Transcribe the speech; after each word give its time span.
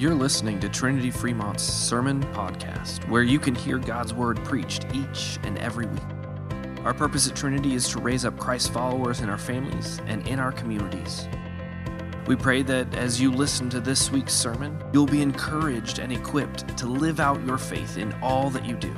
You're 0.00 0.14
listening 0.14 0.60
to 0.60 0.68
Trinity 0.70 1.10
Fremont's 1.10 1.62
Sermon 1.62 2.22
Podcast, 2.32 3.06
where 3.10 3.22
you 3.22 3.38
can 3.38 3.54
hear 3.54 3.76
God's 3.76 4.14
Word 4.14 4.42
preached 4.46 4.86
each 4.94 5.38
and 5.42 5.58
every 5.58 5.84
week. 5.84 6.00
Our 6.86 6.94
purpose 6.94 7.28
at 7.28 7.36
Trinity 7.36 7.74
is 7.74 7.86
to 7.90 8.00
raise 8.00 8.24
up 8.24 8.38
Christ 8.38 8.72
followers 8.72 9.20
in 9.20 9.28
our 9.28 9.36
families 9.36 10.00
and 10.06 10.26
in 10.26 10.38
our 10.38 10.52
communities. 10.52 11.28
We 12.26 12.34
pray 12.34 12.62
that 12.62 12.94
as 12.94 13.20
you 13.20 13.30
listen 13.30 13.68
to 13.68 13.78
this 13.78 14.10
week's 14.10 14.32
sermon, 14.32 14.82
you'll 14.94 15.04
be 15.04 15.20
encouraged 15.20 15.98
and 15.98 16.10
equipped 16.10 16.78
to 16.78 16.86
live 16.86 17.20
out 17.20 17.44
your 17.44 17.58
faith 17.58 17.98
in 17.98 18.14
all 18.22 18.48
that 18.48 18.64
you 18.64 18.76
do. 18.76 18.96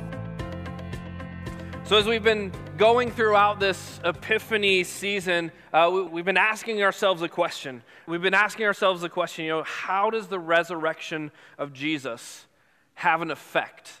So, 1.93 1.99
as 1.99 2.07
we've 2.07 2.23
been 2.23 2.51
going 2.75 3.11
throughout 3.11 3.59
this 3.59 3.99
Epiphany 4.03 4.83
season, 4.83 5.51
uh, 5.71 5.91
we, 6.11 6.21
have 6.21 6.25
been 6.25 6.37
asking 6.37 6.81
ourselves 6.81 7.21
a 7.21 7.29
question. 7.29 7.83
We've 8.07 8.19
been 8.19 8.33
asking 8.33 8.65
ourselves 8.65 9.01
the 9.01 9.09
question, 9.09 9.45
you 9.45 9.51
know, 9.51 9.61
how 9.61 10.09
does 10.09 10.25
the 10.25 10.39
resurrection 10.39 11.29
of 11.59 11.71
Jesus 11.71 12.47
have 12.95 13.21
an 13.21 13.29
effect 13.29 13.91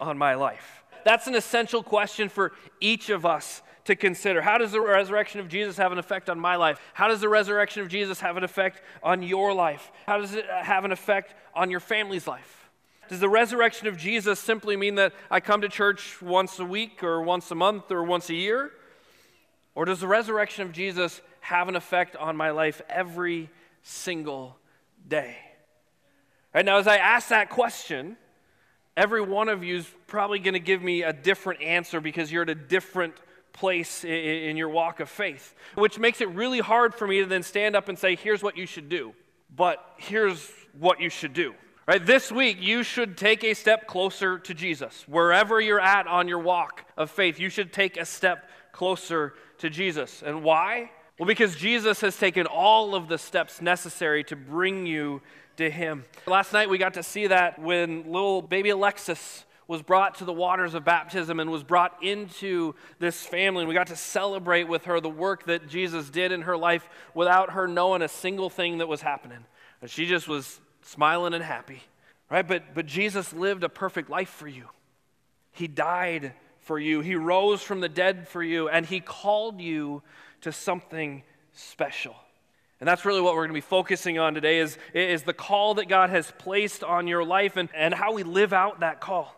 on 0.00 0.16
my 0.16 0.36
life? 0.36 0.82
That's 1.04 1.26
an 1.26 1.34
essential 1.34 1.82
question 1.82 2.30
for 2.30 2.52
each 2.80 3.10
of 3.10 3.26
us 3.26 3.60
to 3.84 3.94
consider. 3.94 4.40
How 4.40 4.56
does 4.56 4.72
the 4.72 4.80
resurrection 4.80 5.38
of 5.38 5.50
Jesus 5.50 5.76
have 5.76 5.92
an 5.92 5.98
effect 5.98 6.30
on 6.30 6.40
my 6.40 6.56
life? 6.56 6.80
How 6.94 7.08
does 7.08 7.20
the 7.20 7.28
resurrection 7.28 7.82
of 7.82 7.90
Jesus 7.90 8.20
have 8.20 8.38
an 8.38 8.42
effect 8.42 8.80
on 9.02 9.22
your 9.22 9.52
life? 9.52 9.92
How 10.06 10.16
does 10.16 10.32
it 10.32 10.46
have 10.46 10.86
an 10.86 10.92
effect 10.92 11.34
on 11.54 11.70
your 11.70 11.80
family's 11.80 12.26
life? 12.26 12.67
Does 13.08 13.20
the 13.20 13.28
resurrection 13.28 13.88
of 13.88 13.96
Jesus 13.96 14.38
simply 14.38 14.76
mean 14.76 14.96
that 14.96 15.14
I 15.30 15.40
come 15.40 15.62
to 15.62 15.68
church 15.68 16.20
once 16.20 16.58
a 16.58 16.64
week 16.64 17.02
or 17.02 17.22
once 17.22 17.50
a 17.50 17.54
month 17.54 17.90
or 17.90 18.04
once 18.04 18.28
a 18.28 18.34
year? 18.34 18.70
Or 19.74 19.84
does 19.84 20.00
the 20.00 20.06
resurrection 20.06 20.64
of 20.64 20.72
Jesus 20.72 21.20
have 21.40 21.68
an 21.68 21.76
effect 21.76 22.16
on 22.16 22.36
my 22.36 22.50
life 22.50 22.82
every 22.88 23.48
single 23.82 24.58
day? 25.06 25.36
Right 26.54 26.64
now, 26.64 26.78
as 26.78 26.86
I 26.86 26.96
ask 26.96 27.28
that 27.28 27.48
question, 27.48 28.16
every 28.96 29.22
one 29.22 29.48
of 29.48 29.64
you 29.64 29.76
is 29.76 29.86
probably 30.06 30.38
going 30.38 30.54
to 30.54 30.60
give 30.60 30.82
me 30.82 31.02
a 31.02 31.12
different 31.12 31.62
answer 31.62 32.00
because 32.00 32.30
you're 32.30 32.42
at 32.42 32.50
a 32.50 32.54
different 32.54 33.14
place 33.52 34.04
in 34.04 34.56
your 34.56 34.68
walk 34.68 35.00
of 35.00 35.08
faith, 35.08 35.54
which 35.76 35.98
makes 35.98 36.20
it 36.20 36.28
really 36.30 36.60
hard 36.60 36.94
for 36.94 37.06
me 37.06 37.20
to 37.20 37.26
then 37.26 37.42
stand 37.42 37.74
up 37.74 37.88
and 37.88 37.98
say, 37.98 38.16
here's 38.16 38.42
what 38.42 38.56
you 38.56 38.66
should 38.66 38.88
do. 38.88 39.14
But 39.54 39.82
here's 39.96 40.50
what 40.78 41.00
you 41.00 41.08
should 41.08 41.32
do. 41.32 41.54
Right, 41.88 42.04
this 42.04 42.30
week, 42.30 42.58
you 42.60 42.82
should 42.82 43.16
take 43.16 43.42
a 43.42 43.54
step 43.54 43.86
closer 43.86 44.38
to 44.40 44.52
Jesus. 44.52 45.04
Wherever 45.08 45.58
you're 45.58 45.80
at 45.80 46.06
on 46.06 46.28
your 46.28 46.38
walk 46.38 46.84
of 46.98 47.10
faith, 47.10 47.40
you 47.40 47.48
should 47.48 47.72
take 47.72 47.96
a 47.96 48.04
step 48.04 48.50
closer 48.72 49.32
to 49.56 49.70
Jesus. 49.70 50.22
And 50.22 50.42
why? 50.42 50.90
Well, 51.18 51.26
because 51.26 51.56
Jesus 51.56 52.02
has 52.02 52.14
taken 52.14 52.44
all 52.44 52.94
of 52.94 53.08
the 53.08 53.16
steps 53.16 53.62
necessary 53.62 54.22
to 54.24 54.36
bring 54.36 54.84
you 54.84 55.22
to 55.56 55.70
Him. 55.70 56.04
Last 56.26 56.52
night, 56.52 56.68
we 56.68 56.76
got 56.76 56.92
to 56.92 57.02
see 57.02 57.28
that 57.28 57.58
when 57.58 58.12
little 58.12 58.42
baby 58.42 58.68
Alexis 58.68 59.46
was 59.66 59.80
brought 59.80 60.16
to 60.16 60.26
the 60.26 60.32
waters 60.32 60.74
of 60.74 60.84
baptism 60.84 61.40
and 61.40 61.50
was 61.50 61.64
brought 61.64 62.02
into 62.04 62.74
this 62.98 63.24
family. 63.24 63.62
And 63.62 63.68
we 63.68 63.74
got 63.74 63.86
to 63.86 63.96
celebrate 63.96 64.64
with 64.64 64.84
her 64.84 65.00
the 65.00 65.08
work 65.08 65.46
that 65.46 65.70
Jesus 65.70 66.10
did 66.10 66.32
in 66.32 66.42
her 66.42 66.56
life 66.58 66.86
without 67.14 67.52
her 67.52 67.66
knowing 67.66 68.02
a 68.02 68.08
single 68.08 68.50
thing 68.50 68.76
that 68.76 68.88
was 68.88 69.00
happening. 69.00 69.46
And 69.80 69.90
she 69.90 70.04
just 70.04 70.28
was 70.28 70.60
smiling 70.82 71.34
and 71.34 71.42
happy, 71.42 71.82
right? 72.30 72.46
But, 72.46 72.74
but 72.74 72.86
Jesus 72.86 73.32
lived 73.32 73.64
a 73.64 73.68
perfect 73.68 74.10
life 74.10 74.30
for 74.30 74.48
you. 74.48 74.64
He 75.52 75.66
died 75.66 76.32
for 76.60 76.78
you, 76.78 77.00
He 77.00 77.14
rose 77.14 77.62
from 77.62 77.80
the 77.80 77.88
dead 77.88 78.28
for 78.28 78.42
you, 78.42 78.68
and 78.68 78.84
He 78.84 79.00
called 79.00 79.60
you 79.60 80.02
to 80.42 80.52
something 80.52 81.22
special. 81.52 82.14
And 82.80 82.86
that's 82.86 83.04
really 83.04 83.20
what 83.20 83.34
we're 83.34 83.42
going 83.42 83.50
to 83.50 83.54
be 83.54 83.60
focusing 83.60 84.18
on 84.18 84.34
today 84.34 84.58
is, 84.58 84.78
is 84.94 85.24
the 85.24 85.32
call 85.32 85.74
that 85.74 85.88
God 85.88 86.10
has 86.10 86.32
placed 86.38 86.84
on 86.84 87.08
your 87.08 87.24
life 87.24 87.56
and, 87.56 87.68
and 87.74 87.92
how 87.92 88.12
we 88.12 88.22
live 88.22 88.52
out 88.52 88.80
that 88.80 89.00
call. 89.00 89.34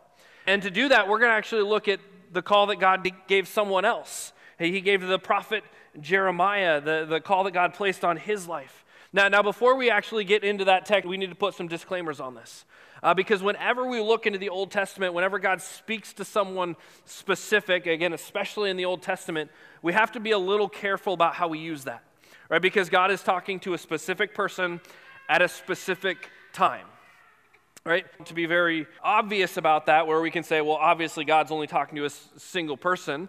And 0.46 0.62
to 0.62 0.70
do 0.70 0.88
that, 0.88 1.08
we're 1.08 1.18
going 1.18 1.30
to 1.30 1.36
actually 1.36 1.62
look 1.62 1.88
at 1.88 2.00
the 2.32 2.42
call 2.42 2.66
that 2.66 2.76
God 2.76 3.08
gave 3.28 3.48
someone 3.48 3.84
else. 3.84 4.32
He 4.58 4.80
gave 4.82 5.06
the 5.06 5.18
prophet 5.18 5.64
Jeremiah 6.00 6.80
the, 6.80 7.06
the 7.08 7.20
call 7.20 7.44
that 7.44 7.52
God 7.52 7.72
placed 7.72 8.04
on 8.04 8.16
his 8.16 8.46
life. 8.46 8.84
Now, 9.12 9.28
now, 9.28 9.42
before 9.42 9.74
we 9.74 9.90
actually 9.90 10.24
get 10.24 10.44
into 10.44 10.66
that 10.66 10.86
text, 10.86 11.08
we 11.08 11.16
need 11.16 11.30
to 11.30 11.36
put 11.36 11.54
some 11.54 11.66
disclaimers 11.66 12.20
on 12.20 12.34
this. 12.34 12.64
Uh, 13.02 13.12
because 13.12 13.42
whenever 13.42 13.88
we 13.88 14.00
look 14.00 14.26
into 14.26 14.38
the 14.38 14.50
Old 14.50 14.70
Testament, 14.70 15.14
whenever 15.14 15.38
God 15.38 15.60
speaks 15.60 16.12
to 16.14 16.24
someone 16.24 16.76
specific, 17.06 17.86
again, 17.86 18.12
especially 18.12 18.70
in 18.70 18.76
the 18.76 18.84
Old 18.84 19.02
Testament, 19.02 19.50
we 19.82 19.94
have 19.94 20.12
to 20.12 20.20
be 20.20 20.30
a 20.30 20.38
little 20.38 20.68
careful 20.68 21.14
about 21.14 21.34
how 21.34 21.48
we 21.48 21.58
use 21.58 21.84
that, 21.84 22.04
right? 22.48 22.62
Because 22.62 22.88
God 22.88 23.10
is 23.10 23.22
talking 23.22 23.58
to 23.60 23.74
a 23.74 23.78
specific 23.78 24.32
person 24.34 24.80
at 25.28 25.42
a 25.42 25.48
specific 25.48 26.28
time, 26.52 26.86
right? 27.84 28.04
To 28.26 28.34
be 28.34 28.46
very 28.46 28.86
obvious 29.02 29.56
about 29.56 29.86
that, 29.86 30.06
where 30.06 30.20
we 30.20 30.30
can 30.30 30.44
say, 30.44 30.60
well, 30.60 30.76
obviously 30.76 31.24
God's 31.24 31.50
only 31.50 31.66
talking 31.66 31.96
to 31.96 32.04
a 32.04 32.10
single 32.10 32.76
person, 32.76 33.28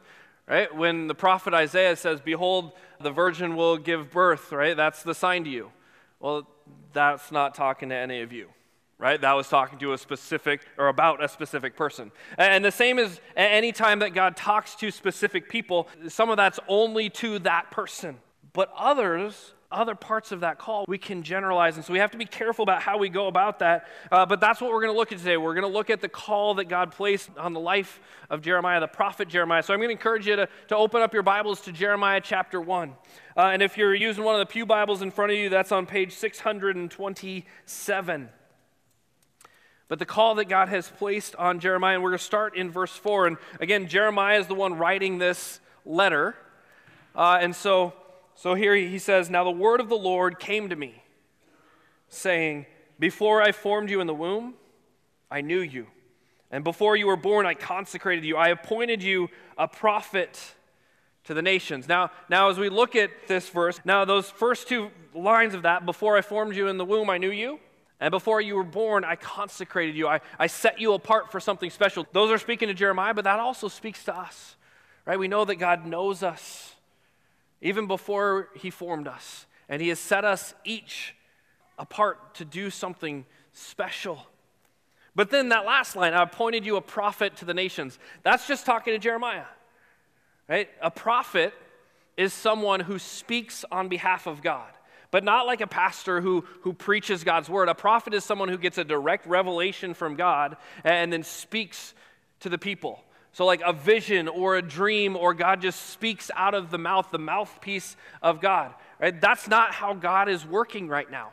right? 0.51 0.75
When 0.75 1.07
the 1.07 1.15
prophet 1.15 1.53
Isaiah 1.53 1.95
says, 1.95 2.19
Behold, 2.19 2.73
the 2.99 3.09
virgin 3.09 3.55
will 3.55 3.77
give 3.77 4.11
birth, 4.11 4.51
right? 4.51 4.75
That's 4.75 5.01
the 5.01 5.15
sign 5.15 5.45
to 5.45 5.49
you. 5.49 5.71
Well, 6.19 6.45
that's 6.91 7.31
not 7.31 7.55
talking 7.55 7.87
to 7.87 7.95
any 7.95 8.21
of 8.21 8.33
you, 8.33 8.49
right? 8.99 9.19
That 9.19 9.31
was 9.31 9.47
talking 9.47 9.79
to 9.79 9.93
a 9.93 9.97
specific 9.97 10.65
or 10.77 10.89
about 10.89 11.23
a 11.23 11.29
specific 11.29 11.77
person. 11.77 12.11
And 12.37 12.65
the 12.65 12.71
same 12.71 12.99
as 12.99 13.21
any 13.37 13.71
time 13.71 13.99
that 13.99 14.13
God 14.13 14.35
talks 14.35 14.75
to 14.75 14.91
specific 14.91 15.47
people, 15.47 15.87
some 16.09 16.29
of 16.29 16.35
that's 16.35 16.59
only 16.67 17.09
to 17.11 17.39
that 17.39 17.71
person. 17.71 18.17
But 18.51 18.73
others 18.75 19.53
other 19.71 19.95
parts 19.95 20.31
of 20.31 20.41
that 20.41 20.57
call 20.57 20.85
we 20.87 20.97
can 20.97 21.23
generalize. 21.23 21.75
And 21.75 21.85
so 21.85 21.93
we 21.93 21.99
have 21.99 22.11
to 22.11 22.17
be 22.17 22.25
careful 22.25 22.63
about 22.63 22.81
how 22.81 22.97
we 22.97 23.09
go 23.09 23.27
about 23.27 23.59
that. 23.59 23.87
Uh, 24.11 24.25
but 24.25 24.39
that's 24.39 24.61
what 24.61 24.71
we're 24.71 24.81
going 24.81 24.93
to 24.93 24.97
look 24.97 25.11
at 25.11 25.17
today. 25.17 25.37
We're 25.37 25.53
going 25.53 25.69
to 25.69 25.73
look 25.73 25.89
at 25.89 26.01
the 26.01 26.09
call 26.09 26.55
that 26.55 26.65
God 26.65 26.91
placed 26.91 27.29
on 27.37 27.53
the 27.53 27.59
life 27.59 27.99
of 28.29 28.41
Jeremiah, 28.41 28.79
the 28.79 28.87
prophet 28.87 29.27
Jeremiah. 29.27 29.63
So 29.63 29.73
I'm 29.73 29.79
going 29.79 29.89
to 29.89 29.93
encourage 29.93 30.27
you 30.27 30.35
to, 30.35 30.49
to 30.69 30.75
open 30.75 31.01
up 31.01 31.13
your 31.13 31.23
Bibles 31.23 31.61
to 31.61 31.71
Jeremiah 31.71 32.21
chapter 32.21 32.59
1. 32.59 32.93
Uh, 33.37 33.41
and 33.41 33.61
if 33.61 33.77
you're 33.77 33.95
using 33.95 34.23
one 34.23 34.35
of 34.35 34.39
the 34.39 34.51
Pew 34.51 34.65
Bibles 34.65 35.01
in 35.01 35.11
front 35.11 35.31
of 35.31 35.37
you, 35.37 35.49
that's 35.49 35.71
on 35.71 35.85
page 35.85 36.13
627. 36.13 38.29
But 39.87 39.99
the 39.99 40.05
call 40.05 40.35
that 40.35 40.45
God 40.45 40.69
has 40.69 40.89
placed 40.89 41.35
on 41.35 41.59
Jeremiah, 41.59 41.95
and 41.95 42.03
we're 42.03 42.11
going 42.11 42.19
to 42.19 42.23
start 42.23 42.55
in 42.55 42.71
verse 42.71 42.93
4. 42.93 43.27
And 43.27 43.37
again, 43.59 43.87
Jeremiah 43.87 44.39
is 44.39 44.47
the 44.47 44.55
one 44.55 44.77
writing 44.77 45.17
this 45.17 45.59
letter. 45.85 46.35
Uh, 47.13 47.39
and 47.41 47.53
so 47.53 47.93
so 48.35 48.53
here 48.55 48.75
he 48.75 48.99
says, 48.99 49.29
Now 49.29 49.43
the 49.43 49.51
word 49.51 49.79
of 49.79 49.89
the 49.89 49.97
Lord 49.97 50.39
came 50.39 50.69
to 50.69 50.75
me, 50.75 51.03
saying, 52.09 52.65
Before 52.99 53.41
I 53.41 53.51
formed 53.51 53.89
you 53.89 54.01
in 54.01 54.07
the 54.07 54.13
womb, 54.13 54.55
I 55.29 55.41
knew 55.41 55.59
you. 55.59 55.87
And 56.51 56.63
before 56.63 56.97
you 56.97 57.07
were 57.07 57.15
born, 57.15 57.45
I 57.45 57.53
consecrated 57.53 58.25
you. 58.25 58.35
I 58.35 58.49
appointed 58.49 59.01
you 59.01 59.29
a 59.57 59.67
prophet 59.67 60.53
to 61.23 61.33
the 61.33 61.41
nations. 61.41 61.87
Now, 61.87 62.11
now 62.29 62.49
as 62.49 62.57
we 62.57 62.67
look 62.67 62.95
at 62.95 63.11
this 63.27 63.47
verse, 63.47 63.79
now 63.85 64.03
those 64.05 64.29
first 64.29 64.67
two 64.67 64.89
lines 65.13 65.53
of 65.53 65.61
that, 65.63 65.85
before 65.85 66.17
I 66.17 66.21
formed 66.21 66.55
you 66.55 66.67
in 66.67 66.77
the 66.77 66.85
womb, 66.85 67.09
I 67.09 67.17
knew 67.17 67.31
you. 67.31 67.59
And 68.01 68.09
before 68.11 68.41
you 68.41 68.55
were 68.55 68.63
born, 68.63 69.05
I 69.05 69.15
consecrated 69.15 69.95
you. 69.95 70.07
I, 70.07 70.21
I 70.39 70.47
set 70.47 70.81
you 70.81 70.93
apart 70.93 71.31
for 71.31 71.39
something 71.39 71.69
special. 71.69 72.05
Those 72.11 72.31
are 72.31 72.39
speaking 72.39 72.67
to 72.67 72.73
Jeremiah, 72.73 73.13
but 73.13 73.25
that 73.25 73.39
also 73.39 73.67
speaks 73.67 74.03
to 74.05 74.17
us, 74.17 74.55
right? 75.05 75.19
We 75.19 75.27
know 75.27 75.45
that 75.45 75.55
God 75.55 75.85
knows 75.85 76.23
us 76.23 76.73
even 77.61 77.87
before 77.87 78.49
He 78.55 78.69
formed 78.69 79.07
us. 79.07 79.45
And 79.69 79.81
He 79.81 79.89
has 79.89 79.99
set 79.99 80.25
us 80.25 80.53
each 80.65 81.15
apart 81.77 82.35
to 82.35 82.45
do 82.45 82.69
something 82.69 83.25
special. 83.53 84.25
But 85.15 85.29
then 85.29 85.49
that 85.49 85.65
last 85.65 85.95
line, 85.95 86.13
I 86.13 86.23
appointed 86.23 86.65
you 86.65 86.77
a 86.77 86.81
prophet 86.81 87.37
to 87.37 87.45
the 87.45 87.53
nations. 87.53 87.99
That's 88.23 88.47
just 88.47 88.65
talking 88.65 88.93
to 88.93 88.99
Jeremiah. 88.99 89.45
Right? 90.47 90.69
A 90.81 90.91
prophet 90.91 91.53
is 92.17 92.33
someone 92.33 92.79
who 92.79 92.99
speaks 92.99 93.65
on 93.71 93.87
behalf 93.87 94.27
of 94.27 94.41
God, 94.41 94.71
but 95.09 95.23
not 95.23 95.45
like 95.45 95.61
a 95.61 95.67
pastor 95.67 96.21
who, 96.21 96.45
who 96.61 96.73
preaches 96.73 97.23
God's 97.23 97.49
word. 97.49 97.67
A 97.67 97.75
prophet 97.75 98.13
is 98.13 98.23
someone 98.23 98.49
who 98.49 98.57
gets 98.57 98.77
a 98.77 98.83
direct 98.83 99.25
revelation 99.25 99.93
from 99.93 100.15
God 100.15 100.57
and 100.83 101.11
then 101.11 101.23
speaks 101.23 101.93
to 102.41 102.49
the 102.49 102.57
people. 102.57 103.03
So, 103.33 103.45
like 103.45 103.61
a 103.65 103.71
vision 103.71 104.27
or 104.27 104.57
a 104.57 104.61
dream, 104.61 105.15
or 105.15 105.33
God 105.33 105.61
just 105.61 105.89
speaks 105.89 106.29
out 106.35 106.53
of 106.53 106.69
the 106.69 106.77
mouth, 106.77 107.11
the 107.11 107.19
mouthpiece 107.19 107.95
of 108.21 108.41
God. 108.41 108.73
Right? 108.99 109.19
That's 109.19 109.47
not 109.47 109.73
how 109.73 109.93
God 109.93 110.27
is 110.27 110.45
working 110.45 110.87
right 110.87 111.09
now. 111.09 111.29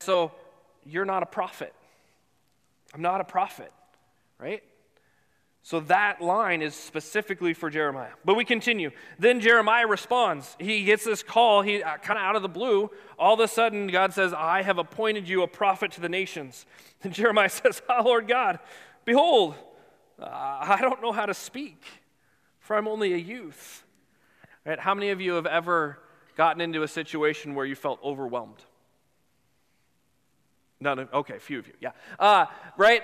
So, 0.00 0.32
you're 0.86 1.04
not 1.04 1.22
a 1.22 1.26
prophet. 1.26 1.74
I'm 2.94 3.02
not 3.02 3.20
a 3.20 3.24
prophet, 3.24 3.72
right? 4.38 4.62
So 5.64 5.80
that 5.80 6.20
line 6.20 6.60
is 6.60 6.74
specifically 6.74 7.54
for 7.54 7.70
Jeremiah. 7.70 8.12
But 8.22 8.34
we 8.34 8.44
continue. 8.44 8.90
Then 9.18 9.40
Jeremiah 9.40 9.86
responds. 9.86 10.54
He 10.60 10.84
gets 10.84 11.04
this 11.04 11.22
call, 11.22 11.62
he 11.62 11.82
uh, 11.82 11.96
kind 11.96 12.18
of 12.18 12.24
out 12.24 12.36
of 12.36 12.42
the 12.42 12.50
blue. 12.50 12.90
All 13.18 13.32
of 13.32 13.40
a 13.40 13.48
sudden, 13.48 13.86
God 13.86 14.12
says, 14.12 14.34
I 14.34 14.60
have 14.60 14.76
appointed 14.76 15.26
you 15.26 15.42
a 15.42 15.48
prophet 15.48 15.90
to 15.92 16.00
the 16.00 16.08
nations. 16.08 16.66
And 17.02 17.12
Jeremiah 17.12 17.48
says, 17.50 17.82
Oh, 17.86 18.02
Lord 18.02 18.28
God, 18.28 18.58
behold, 19.04 19.56
I 20.22 20.78
don't 20.80 21.02
know 21.02 21.12
how 21.12 21.26
to 21.26 21.34
speak, 21.34 21.82
for 22.60 22.76
I'm 22.76 22.88
only 22.88 23.12
a 23.12 23.18
youth. 23.18 23.84
Right? 24.64 24.78
How 24.78 24.94
many 24.94 25.10
of 25.10 25.20
you 25.20 25.34
have 25.34 25.46
ever 25.46 25.98
gotten 26.36 26.60
into 26.60 26.82
a 26.82 26.88
situation 26.88 27.54
where 27.54 27.66
you 27.66 27.74
felt 27.74 28.00
overwhelmed? 28.02 28.64
None 30.80 30.98
of, 30.98 31.12
okay, 31.14 31.36
a 31.36 31.40
few 31.40 31.58
of 31.58 31.66
you, 31.66 31.74
yeah. 31.80 31.90
Uh, 32.18 32.46
right? 32.76 33.02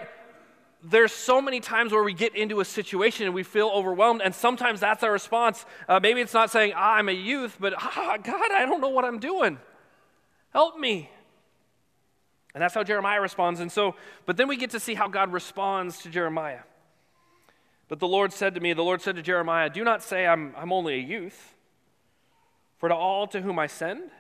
There's 0.83 1.13
so 1.13 1.43
many 1.43 1.61
times 1.61 1.93
where 1.93 2.03
we 2.03 2.15
get 2.15 2.35
into 2.35 2.61
a 2.61 2.65
situation 2.65 3.27
and 3.27 3.35
we 3.35 3.43
feel 3.43 3.69
overwhelmed, 3.69 4.23
and 4.23 4.35
sometimes 4.35 4.81
that's 4.81 5.03
our 5.03 5.13
response. 5.13 5.65
Uh, 5.89 6.01
maybe 6.01 6.21
it's 6.21 6.35
not 6.35 6.51
saying, 6.51 6.73
ah, 6.75 6.95
I'm 6.95 7.09
a 7.09 7.13
youth, 7.13 7.57
but 7.61 7.75
ah, 7.77 8.17
God, 8.23 8.53
I 8.53 8.65
don't 8.67 8.81
know 8.81 8.89
what 8.89 9.05
I'm 9.05 9.19
doing. 9.19 9.59
Help 10.53 10.79
me. 10.79 11.11
And 12.55 12.63
that's 12.63 12.75
how 12.75 12.83
Jeremiah 12.83 13.21
responds. 13.21 13.61
And 13.61 13.71
so, 13.71 13.95
but 14.27 14.37
then 14.37 14.49
we 14.49 14.57
get 14.57 14.71
to 14.71 14.81
see 14.81 14.95
how 14.95 15.07
God 15.07 15.33
responds 15.33 16.03
to 16.03 16.09
Jeremiah. 16.09 16.61
But 17.91 17.99
the 17.99 18.07
Lord 18.07 18.33
said 18.33 18.55
to 18.55 18.61
me, 18.61 18.73
the 18.73 18.85
Lord 18.85 19.03
said 19.03 19.17
to 19.17 19.23
Jeremiah, 19.23 19.69
Do 19.69 19.83
not 19.83 20.01
say 20.01 20.25
I'm, 20.25 20.55
I'm 20.57 20.73
only 20.73 20.95
a 20.95 21.03
youth, 21.03 21.55
for 22.79 22.89
to 22.89 22.95
all 22.95 23.27
to 23.27 23.43
whom 23.43 23.59
I 23.59 23.67
send, 23.67 24.11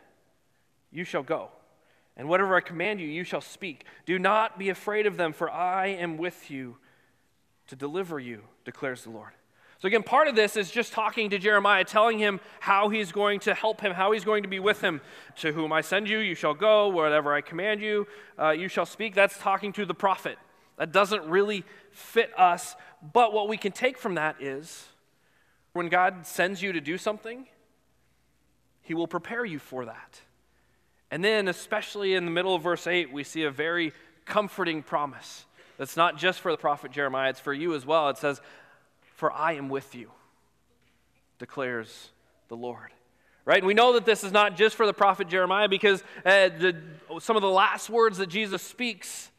you 0.90 1.04
shall 1.04 1.22
go. 1.22 1.50
And 2.16 2.28
whatever 2.28 2.56
I 2.56 2.62
command 2.62 3.00
you, 3.00 3.06
you 3.06 3.22
shall 3.22 3.40
speak. 3.40 3.84
Do 4.06 4.18
not 4.18 4.58
be 4.58 4.70
afraid 4.70 5.06
of 5.06 5.16
them, 5.16 5.32
for 5.32 5.48
I 5.48 5.86
am 5.86 6.18
with 6.18 6.50
you 6.50 6.78
to 7.68 7.76
deliver 7.76 8.18
you, 8.18 8.42
declares 8.64 9.04
the 9.04 9.10
Lord. 9.10 9.30
So, 9.78 9.86
again, 9.86 10.02
part 10.02 10.26
of 10.26 10.34
this 10.34 10.56
is 10.56 10.68
just 10.72 10.92
talking 10.92 11.30
to 11.30 11.38
Jeremiah, 11.38 11.84
telling 11.84 12.18
him 12.18 12.40
how 12.58 12.88
he's 12.88 13.12
going 13.12 13.38
to 13.40 13.54
help 13.54 13.80
him, 13.80 13.92
how 13.92 14.10
he's 14.10 14.24
going 14.24 14.42
to 14.42 14.48
be 14.48 14.58
with 14.58 14.80
him. 14.80 15.00
To 15.36 15.52
whom 15.52 15.72
I 15.72 15.80
send 15.80 16.08
you, 16.08 16.18
you 16.18 16.34
shall 16.34 16.54
go. 16.54 16.88
Whatever 16.88 17.32
I 17.32 17.40
command 17.40 17.80
you, 17.80 18.08
uh, 18.36 18.50
you 18.50 18.66
shall 18.66 18.84
speak. 18.84 19.14
That's 19.14 19.38
talking 19.38 19.72
to 19.74 19.86
the 19.86 19.94
prophet. 19.94 20.38
That 20.80 20.92
doesn't 20.92 21.26
really 21.26 21.62
fit 21.92 22.32
us. 22.38 22.74
But 23.12 23.34
what 23.34 23.48
we 23.48 23.58
can 23.58 23.70
take 23.70 23.98
from 23.98 24.14
that 24.14 24.40
is 24.40 24.86
when 25.74 25.90
God 25.90 26.26
sends 26.26 26.62
you 26.62 26.72
to 26.72 26.80
do 26.80 26.96
something, 26.96 27.46
he 28.80 28.94
will 28.94 29.06
prepare 29.06 29.44
you 29.44 29.58
for 29.58 29.84
that. 29.84 30.22
And 31.10 31.22
then, 31.22 31.48
especially 31.48 32.14
in 32.14 32.24
the 32.24 32.30
middle 32.30 32.54
of 32.54 32.62
verse 32.62 32.86
8, 32.86 33.12
we 33.12 33.24
see 33.24 33.42
a 33.42 33.50
very 33.50 33.92
comforting 34.24 34.82
promise. 34.82 35.44
That's 35.76 35.98
not 35.98 36.16
just 36.16 36.40
for 36.40 36.50
the 36.50 36.56
prophet 36.56 36.92
Jeremiah, 36.92 37.28
it's 37.28 37.40
for 37.40 37.52
you 37.52 37.74
as 37.74 37.84
well. 37.84 38.08
It 38.08 38.16
says, 38.16 38.40
For 39.16 39.30
I 39.30 39.52
am 39.52 39.68
with 39.68 39.94
you, 39.94 40.10
declares 41.38 42.08
the 42.48 42.56
Lord. 42.56 42.88
Right? 43.44 43.58
And 43.58 43.66
we 43.66 43.74
know 43.74 43.92
that 43.92 44.06
this 44.06 44.24
is 44.24 44.32
not 44.32 44.56
just 44.56 44.76
for 44.76 44.86
the 44.86 44.94
prophet 44.94 45.28
Jeremiah 45.28 45.68
because 45.68 46.02
uh, 46.24 46.48
the, 46.48 46.76
some 47.18 47.36
of 47.36 47.42
the 47.42 47.50
last 47.50 47.90
words 47.90 48.16
that 48.16 48.30
Jesus 48.30 48.62
speaks 48.62 49.30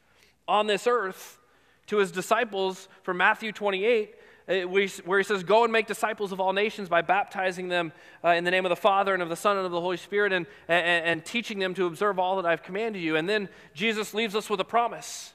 on 0.47 0.67
this 0.67 0.87
earth 0.87 1.39
to 1.87 1.97
his 1.97 2.11
disciples 2.11 2.87
from 3.03 3.17
Matthew 3.17 3.51
28 3.51 4.15
uh, 4.51 4.61
where 4.61 5.19
he 5.19 5.23
says, 5.23 5.43
Go 5.43 5.63
and 5.63 5.71
make 5.71 5.87
disciples 5.87 6.31
of 6.31 6.39
all 6.39 6.51
nations 6.51 6.89
by 6.89 7.01
baptizing 7.01 7.67
them 7.69 7.93
uh, 8.23 8.29
in 8.29 8.43
the 8.43 8.51
name 8.51 8.65
of 8.65 8.69
the 8.69 8.75
Father 8.75 9.13
and 9.13 9.21
of 9.21 9.29
the 9.29 9.35
Son 9.35 9.55
and 9.55 9.65
of 9.65 9.71
the 9.71 9.79
Holy 9.79 9.97
Spirit 9.97 10.33
and, 10.33 10.45
and, 10.67 11.05
and 11.05 11.25
teaching 11.25 11.59
them 11.59 11.73
to 11.75 11.85
observe 11.85 12.19
all 12.19 12.35
that 12.37 12.45
I've 12.45 12.63
commanded 12.63 13.01
you. 13.01 13.15
And 13.15 13.29
then 13.29 13.49
Jesus 13.73 14.13
leaves 14.13 14.35
us 14.35 14.49
with 14.49 14.59
a 14.59 14.65
promise 14.65 15.33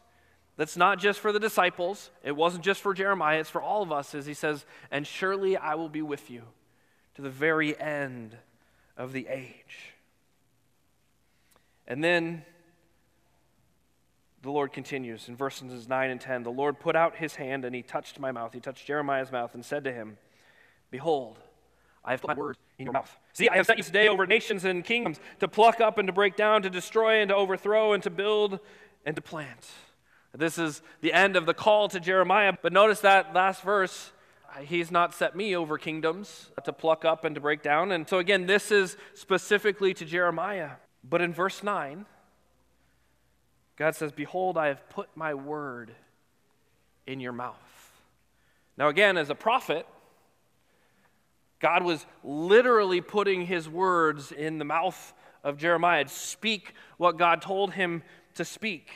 that's 0.57 0.77
not 0.77 0.99
just 0.99 1.21
for 1.21 1.33
the 1.33 1.39
disciples, 1.39 2.11
it 2.25 2.35
wasn't 2.35 2.65
just 2.65 2.81
for 2.81 2.95
Jeremiah, 2.95 3.41
it's 3.41 3.51
for 3.51 3.63
all 3.63 3.83
of 3.83 3.93
us, 3.93 4.15
as 4.15 4.27
he 4.27 4.35
says, 4.35 4.65
And 4.91 5.07
surely 5.07 5.57
I 5.57 5.75
will 5.75 5.91
be 5.91 6.03
with 6.03 6.31
you 6.31 6.43
to 7.15 7.23
the 7.23 7.31
very 7.31 7.79
end 7.79 8.37
of 8.97 9.13
the 9.13 9.29
age. 9.29 9.95
And 11.87 12.03
then 12.03 12.45
the 14.47 14.53
Lord 14.53 14.73
continues 14.73 15.29
in 15.29 15.37
verses 15.37 15.89
9 15.89 16.11
and 16.11 16.21
10 16.21 16.45
The 16.45 16.51
Lord 16.51 16.79
put 16.79 16.97
out 16.97 17.17
his 17.17 17.35
hand 17.35 17.65
and 17.65 17.75
he 17.75 17.83
touched 17.83 18.21
my 18.21 18.31
mouth. 18.31 18.53
He 18.53 18.61
touched 18.61 18.87
Jeremiah's 18.87 19.33
mouth 19.33 19.55
and 19.55 19.65
said 19.65 19.85
to 19.85 19.93
him, 19.93 20.19
Behold, 20.91 21.39
I 22.05 22.13
have 22.13 22.21
put 22.21 22.29
my 22.29 22.35
word 22.35 22.57
in 22.79 22.87
your 22.87 22.93
mouth. 22.93 23.15
See, 23.33 23.49
I 23.49 23.57
have 23.57 23.67
set 23.67 23.77
you 23.77 23.83
today 23.83 24.07
over 24.07 24.25
nations 24.25 24.65
and 24.65 24.85
kingdoms 24.85 25.19
to 25.41 25.49
pluck 25.49 25.81
up 25.81 25.99
and 25.99 26.07
to 26.07 26.13
break 26.13 26.37
down, 26.37 26.63
to 26.63 26.71
destroy 26.71 27.21
and 27.21 27.31
to 27.31 27.35
overthrow, 27.35 27.93
and 27.93 28.03
to 28.05 28.11
build 28.11 28.61
and 29.05 29.17
to 29.17 29.23
plant. 29.23 29.69
This 30.33 30.59
is 30.59 30.81
the 31.01 31.13
end 31.13 31.35
of 31.35 31.47
the 31.47 31.55
call 31.55 31.89
to 31.89 31.99
Jeremiah. 31.99 32.53
But 32.63 32.73
notice 32.73 33.01
that 33.01 33.35
last 33.35 33.63
verse 33.63 34.13
he's 34.61 34.93
not 34.93 35.13
set 35.13 35.35
me 35.35 35.57
over 35.57 35.77
kingdoms 35.77 36.51
to 36.65 36.73
pluck 36.73 37.05
up 37.05 37.25
and 37.25 37.35
to 37.35 37.41
break 37.41 37.63
down. 37.63 37.91
And 37.91 38.09
so, 38.09 38.19
again, 38.19 38.47
this 38.47 38.71
is 38.71 38.97
specifically 39.15 39.93
to 39.95 40.05
Jeremiah. 40.05 40.73
But 41.03 41.21
in 41.21 41.33
verse 41.33 41.63
9, 41.63 42.07
God 43.77 43.95
says, 43.95 44.13
Behold, 44.13 44.57
I 44.57 44.69
have 44.69 44.89
put 44.89 45.09
my 45.15 45.35
word 45.35 45.95
in 47.07 47.21
your 47.21 47.33
mouth. 47.33 47.55
Now, 48.77 48.89
again, 48.89 49.17
as 49.17 49.31
a 49.31 49.35
prophet, 49.35 49.87
God 51.61 51.83
was 51.83 52.05
literally 52.23 53.01
putting 53.01 53.47
his 53.47 53.69
words 53.69 54.33
in 54.33 54.59
the 54.59 54.65
mouth 54.65 55.13
of 55.43 55.57
Jeremiah. 55.57 56.05
To 56.05 56.11
speak 56.11 56.75
what 56.97 57.17
God 57.17 57.41
told 57.41 57.73
him 57.73 58.03
to 58.35 58.45
speak. 58.45 58.91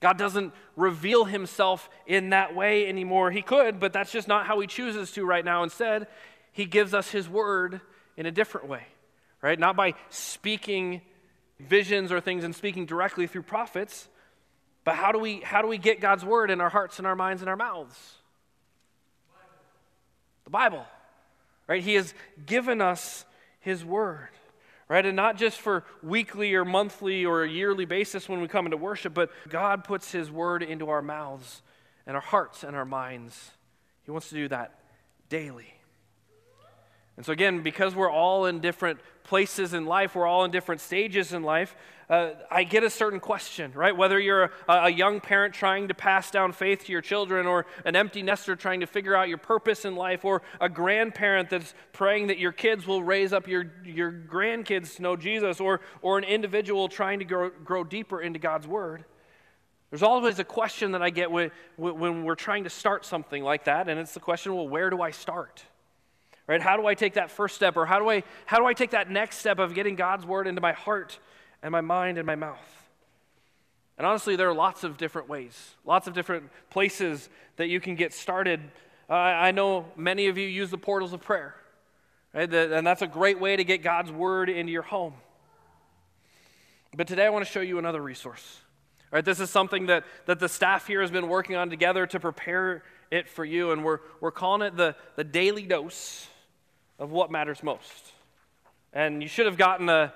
God 0.00 0.16
doesn't 0.16 0.54
reveal 0.76 1.26
himself 1.26 1.90
in 2.06 2.30
that 2.30 2.54
way 2.54 2.88
anymore. 2.88 3.30
He 3.30 3.42
could, 3.42 3.78
but 3.78 3.92
that's 3.92 4.10
just 4.10 4.28
not 4.28 4.46
how 4.46 4.58
he 4.60 4.66
chooses 4.66 5.12
to 5.12 5.24
right 5.24 5.44
now. 5.44 5.62
Instead, 5.62 6.08
he 6.52 6.64
gives 6.64 6.94
us 6.94 7.10
his 7.10 7.28
word 7.28 7.80
in 8.16 8.26
a 8.26 8.30
different 8.30 8.68
way, 8.68 8.84
right? 9.42 9.58
Not 9.58 9.76
by 9.76 9.94
speaking 10.08 11.02
visions 11.68 12.12
or 12.12 12.20
things 12.20 12.44
and 12.44 12.54
speaking 12.54 12.86
directly 12.86 13.26
through 13.26 13.42
prophets. 13.42 14.08
But 14.84 14.94
how 14.96 15.12
do 15.12 15.18
we 15.18 15.40
how 15.40 15.62
do 15.62 15.68
we 15.68 15.78
get 15.78 16.00
God's 16.00 16.24
word 16.24 16.50
in 16.50 16.60
our 16.60 16.70
hearts 16.70 16.98
and 16.98 17.06
our 17.06 17.16
minds 17.16 17.42
and 17.42 17.48
our 17.48 17.56
mouths? 17.56 18.14
The 20.44 20.50
Bible. 20.50 20.84
Right? 21.66 21.82
He 21.82 21.94
has 21.94 22.14
given 22.46 22.80
us 22.80 23.24
his 23.60 23.84
word. 23.84 24.28
Right? 24.88 25.06
And 25.06 25.14
not 25.14 25.36
just 25.36 25.60
for 25.60 25.84
weekly 26.02 26.54
or 26.54 26.64
monthly 26.64 27.24
or 27.24 27.44
yearly 27.44 27.84
basis 27.84 28.28
when 28.28 28.40
we 28.40 28.48
come 28.48 28.66
into 28.66 28.76
worship, 28.76 29.14
but 29.14 29.30
God 29.48 29.84
puts 29.84 30.10
his 30.10 30.30
word 30.30 30.64
into 30.64 30.88
our 30.90 31.02
mouths 31.02 31.62
and 32.06 32.16
our 32.16 32.22
hearts 32.22 32.64
and 32.64 32.74
our 32.74 32.84
minds. 32.84 33.52
He 34.04 34.10
wants 34.10 34.30
to 34.30 34.34
do 34.34 34.48
that 34.48 34.80
daily. 35.28 35.74
And 37.20 37.26
so, 37.26 37.34
again, 37.34 37.60
because 37.62 37.94
we're 37.94 38.10
all 38.10 38.46
in 38.46 38.60
different 38.60 38.98
places 39.24 39.74
in 39.74 39.84
life, 39.84 40.14
we're 40.14 40.26
all 40.26 40.46
in 40.46 40.50
different 40.50 40.80
stages 40.80 41.34
in 41.34 41.42
life, 41.42 41.76
uh, 42.08 42.30
I 42.50 42.64
get 42.64 42.82
a 42.82 42.88
certain 42.88 43.20
question, 43.20 43.72
right? 43.74 43.94
Whether 43.94 44.18
you're 44.18 44.44
a, 44.66 44.72
a, 44.72 44.88
young 44.88 45.20
parent 45.20 45.52
trying 45.52 45.88
to 45.88 45.94
pass 45.94 46.30
down 46.30 46.52
faith 46.52 46.86
to 46.86 46.92
your 46.92 47.02
children, 47.02 47.46
or 47.46 47.66
an 47.84 47.94
empty 47.94 48.22
nester 48.22 48.56
trying 48.56 48.80
to 48.80 48.86
figure 48.86 49.14
out 49.14 49.28
your 49.28 49.36
purpose 49.36 49.84
in 49.84 49.96
life, 49.96 50.24
or 50.24 50.40
a 50.62 50.70
grandparent 50.70 51.50
that's 51.50 51.74
praying 51.92 52.28
that 52.28 52.38
your 52.38 52.52
kids 52.52 52.86
will 52.86 53.02
raise 53.02 53.34
up 53.34 53.46
your, 53.46 53.70
your 53.84 54.10
grandkids 54.10 54.96
to 54.96 55.02
know 55.02 55.14
Jesus, 55.14 55.60
or, 55.60 55.82
or 56.00 56.16
an 56.16 56.24
individual 56.24 56.88
trying 56.88 57.18
to 57.18 57.26
grow, 57.26 57.50
grow 57.50 57.84
deeper 57.84 58.22
into 58.22 58.38
God's 58.38 58.66
Word. 58.66 59.04
There's 59.90 60.02
always 60.02 60.38
a 60.38 60.44
question 60.44 60.92
that 60.92 61.02
I 61.02 61.10
get 61.10 61.30
when, 61.30 61.50
when 61.76 62.24
we're 62.24 62.34
trying 62.34 62.64
to 62.64 62.70
start 62.70 63.04
something 63.04 63.44
like 63.44 63.64
that, 63.64 63.90
and 63.90 64.00
it's 64.00 64.14
the 64.14 64.20
question 64.20 64.54
well, 64.54 64.66
where 64.66 64.88
do 64.88 65.02
I 65.02 65.10
start? 65.10 65.66
Right? 66.50 66.60
How 66.60 66.76
do 66.76 66.84
I 66.84 66.94
take 66.94 67.14
that 67.14 67.30
first 67.30 67.54
step 67.54 67.76
or 67.76 67.86
how 67.86 68.00
do 68.00 68.10
I 68.10 68.24
how 68.44 68.58
do 68.58 68.66
I 68.66 68.72
take 68.72 68.90
that 68.90 69.08
next 69.08 69.36
step 69.36 69.60
of 69.60 69.72
getting 69.72 69.94
God's 69.94 70.26
word 70.26 70.48
into 70.48 70.60
my 70.60 70.72
heart 70.72 71.16
and 71.62 71.70
my 71.70 71.80
mind 71.80 72.18
and 72.18 72.26
my 72.26 72.34
mouth? 72.34 72.58
And 73.96 74.04
honestly, 74.04 74.34
there 74.34 74.48
are 74.48 74.54
lots 74.54 74.82
of 74.82 74.96
different 74.96 75.28
ways, 75.28 75.76
lots 75.84 76.08
of 76.08 76.12
different 76.12 76.50
places 76.68 77.28
that 77.54 77.68
you 77.68 77.78
can 77.78 77.94
get 77.94 78.12
started. 78.12 78.60
Uh, 79.08 79.12
I 79.12 79.52
know 79.52 79.92
many 79.94 80.26
of 80.26 80.38
you 80.38 80.48
use 80.48 80.72
the 80.72 80.76
portals 80.76 81.12
of 81.12 81.20
prayer, 81.20 81.54
right? 82.34 82.52
and 82.52 82.84
that's 82.84 83.02
a 83.02 83.06
great 83.06 83.38
way 83.38 83.54
to 83.54 83.62
get 83.62 83.84
God's 83.84 84.10
word 84.10 84.50
into 84.50 84.72
your 84.72 84.82
home. 84.82 85.14
But 86.96 87.06
today 87.06 87.26
I 87.26 87.30
want 87.30 87.46
to 87.46 87.52
show 87.52 87.60
you 87.60 87.78
another 87.78 88.02
resource. 88.02 88.58
All 89.12 89.18
right, 89.18 89.24
this 89.24 89.38
is 89.38 89.50
something 89.50 89.86
that, 89.86 90.02
that 90.26 90.40
the 90.40 90.48
staff 90.48 90.88
here 90.88 91.00
has 91.00 91.12
been 91.12 91.28
working 91.28 91.54
on 91.54 91.70
together 91.70 92.08
to 92.08 92.18
prepare 92.18 92.82
it 93.12 93.28
for 93.28 93.44
you, 93.44 93.70
and 93.70 93.84
we're, 93.84 94.00
we're 94.20 94.32
calling 94.32 94.62
it 94.62 94.76
the, 94.76 94.96
the 95.14 95.22
daily 95.22 95.62
dose 95.62 96.26
of 97.00 97.10
what 97.10 97.32
matters 97.32 97.62
most. 97.62 98.12
And 98.92 99.22
you 99.22 99.28
should 99.28 99.46
have 99.46 99.56
gotten 99.56 99.88
a, 99.88 100.12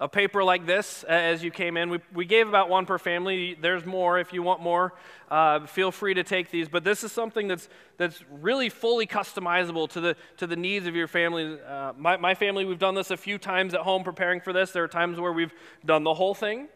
a 0.00 0.08
paper 0.08 0.42
like 0.42 0.66
this 0.66 1.04
as 1.04 1.44
you 1.44 1.50
came 1.50 1.76
in. 1.76 1.90
We, 1.90 1.98
we 2.14 2.24
gave 2.24 2.48
about 2.48 2.68
one 2.68 2.86
per 2.86 2.98
family. 2.98 3.56
There's 3.60 3.84
more 3.84 4.18
if 4.18 4.32
you 4.32 4.42
want 4.42 4.62
more. 4.62 4.94
Uh, 5.30 5.66
feel 5.66 5.92
free 5.92 6.14
to 6.14 6.24
take 6.24 6.50
these. 6.50 6.68
But 6.68 6.82
this 6.82 7.04
is 7.04 7.12
something 7.12 7.46
that's, 7.46 7.68
that's 7.98 8.24
really 8.30 8.70
fully 8.70 9.06
customizable 9.06 9.88
to 9.90 10.00
the, 10.00 10.16
to 10.38 10.46
the 10.46 10.56
needs 10.56 10.86
of 10.86 10.96
your 10.96 11.06
family. 11.06 11.58
Uh, 11.60 11.92
my, 11.96 12.16
my 12.16 12.34
family, 12.34 12.64
we've 12.64 12.78
done 12.78 12.94
this 12.94 13.10
a 13.10 13.16
few 13.16 13.36
times 13.36 13.74
at 13.74 13.80
home 13.80 14.02
preparing 14.02 14.40
for 14.40 14.52
this. 14.52 14.70
There 14.70 14.82
are 14.82 14.88
times 14.88 15.20
where 15.20 15.32
we've 15.32 15.54
done 15.84 16.04
the 16.04 16.14
whole 16.14 16.34
thing, 16.34 16.68